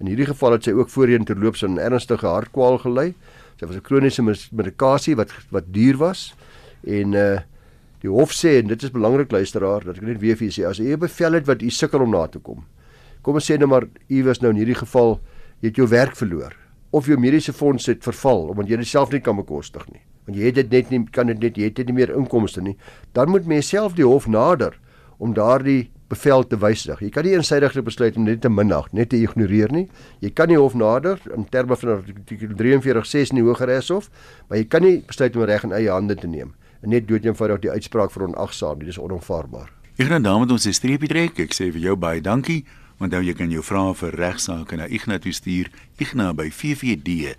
In 0.00 0.06
hierdie 0.06 0.26
geval 0.26 0.52
het 0.52 0.64
sy 0.64 0.70
ook 0.70 0.88
voorheen 0.88 1.24
terloops 1.24 1.64
aan 1.64 1.78
ernstige 1.78 2.26
hartkwal 2.26 2.78
gely. 2.78 3.14
Sy 3.58 3.66
was 3.66 3.76
'n 3.76 3.82
kroniese 3.82 4.22
medikasie 4.52 5.16
wat 5.16 5.32
wat 5.50 5.64
duur 5.72 5.96
was 5.96 6.34
en 6.84 7.14
uh 7.14 7.40
die 8.00 8.10
hof 8.10 8.30
sê 8.30 8.60
en 8.60 8.68
dit 8.68 8.82
is 8.82 8.90
belangrik 8.90 9.32
luisteraar 9.32 9.84
dat 9.84 9.96
ek 9.96 10.02
net 10.02 10.20
weer 10.20 10.36
vir 10.36 10.46
u 10.46 10.50
sê 10.50 10.66
as 10.68 10.78
u 10.78 10.92
'n 10.92 10.98
bevel 10.98 11.32
het 11.32 11.46
wat 11.46 11.62
u 11.62 11.70
sukkel 11.70 12.00
om 12.00 12.10
na 12.10 12.26
te 12.26 12.38
kom. 12.38 12.64
Kom 13.22 13.34
ons 13.34 13.50
sê 13.50 13.58
nou 13.58 13.66
maar 13.66 13.88
u 14.08 14.24
was 14.24 14.40
nou 14.40 14.50
in 14.50 14.56
hierdie 14.56 14.78
geval 14.78 15.20
jy 15.60 15.68
het 15.68 15.76
jou 15.76 15.88
werk 15.88 16.14
verloor 16.14 16.65
of 16.96 17.08
jou 17.10 17.18
mediese 17.20 17.52
fonds 17.52 17.88
het 17.90 18.04
verval 18.06 18.48
omdat 18.52 18.70
jy 18.72 18.80
dit 18.80 18.88
self 18.88 19.12
nie 19.12 19.22
kan 19.24 19.36
bekostig 19.38 19.84
nie. 19.92 20.02
Want 20.26 20.38
jy 20.38 20.48
het 20.50 20.58
dit 20.58 20.72
net 20.72 20.94
nie 20.94 21.02
kan 21.12 21.30
dit 21.30 21.42
net 21.42 21.58
jy 21.60 21.68
het 21.70 21.84
nie 21.86 21.98
meer 22.00 22.14
inkomste 22.16 22.64
nie. 22.64 22.76
Dan 23.14 23.30
moet 23.30 23.46
mens 23.46 23.68
self 23.68 23.94
die 23.98 24.06
hof 24.06 24.26
nader 24.26 24.78
om 25.22 25.34
daardie 25.36 25.90
bevel 26.10 26.44
te 26.46 26.58
wysig. 26.62 27.00
Jy 27.02 27.10
kan 27.14 27.26
nie 27.26 27.34
eensydig 27.34 27.74
besluit 27.86 28.16
om 28.18 28.26
net 28.26 28.40
te 28.44 28.50
minag, 28.50 28.88
net 28.94 29.10
te 29.10 29.18
ignoreer 29.18 29.72
nie. 29.74 29.86
Jy 30.22 30.30
kan 30.38 30.50
nie 30.50 30.58
hof 30.58 30.76
nader 30.78 31.20
in 31.34 31.46
terme 31.50 31.76
van 31.78 31.96
artikel 31.98 32.54
43.6 32.54 33.34
in 33.34 33.40
die 33.40 33.46
Hooggeregshof, 33.46 34.10
maar 34.48 34.60
jy 34.60 34.68
kan 34.70 34.86
nie 34.86 35.00
besluit 35.06 35.36
om 35.36 35.46
reg 35.50 35.66
in 35.66 35.74
eie 35.74 35.90
hande 35.90 36.18
te 36.18 36.30
neem 36.30 36.54
en 36.84 36.92
net 36.92 37.08
doodeenvoudig 37.08 37.64
die 37.64 37.72
uitspraak 37.72 38.12
veronagsaam 38.14 38.78
nie. 38.78 38.90
Dis 38.92 39.00
onaanvaarbaar. 39.02 39.72
Ek 39.96 40.10
gaan 40.10 40.26
daarmee 40.26 40.52
ons 40.52 40.68
streepie 40.76 41.10
trek. 41.10 41.40
Ek 41.40 41.56
sê 41.56 41.70
vir 41.72 41.88
jou 41.88 41.96
baie 41.98 42.20
dankie. 42.22 42.62
Onthou 42.98 43.22
jy 43.22 43.34
kan 43.36 43.50
jou 43.52 43.62
vrae 43.64 43.94
vir 44.00 44.12
regsaake 44.16 44.76
na 44.80 44.86
Ignas 44.88 45.36
stuur, 45.40 45.68
igna 46.00 46.32
by 46.32 46.48
ffd.co.za. 46.50 47.36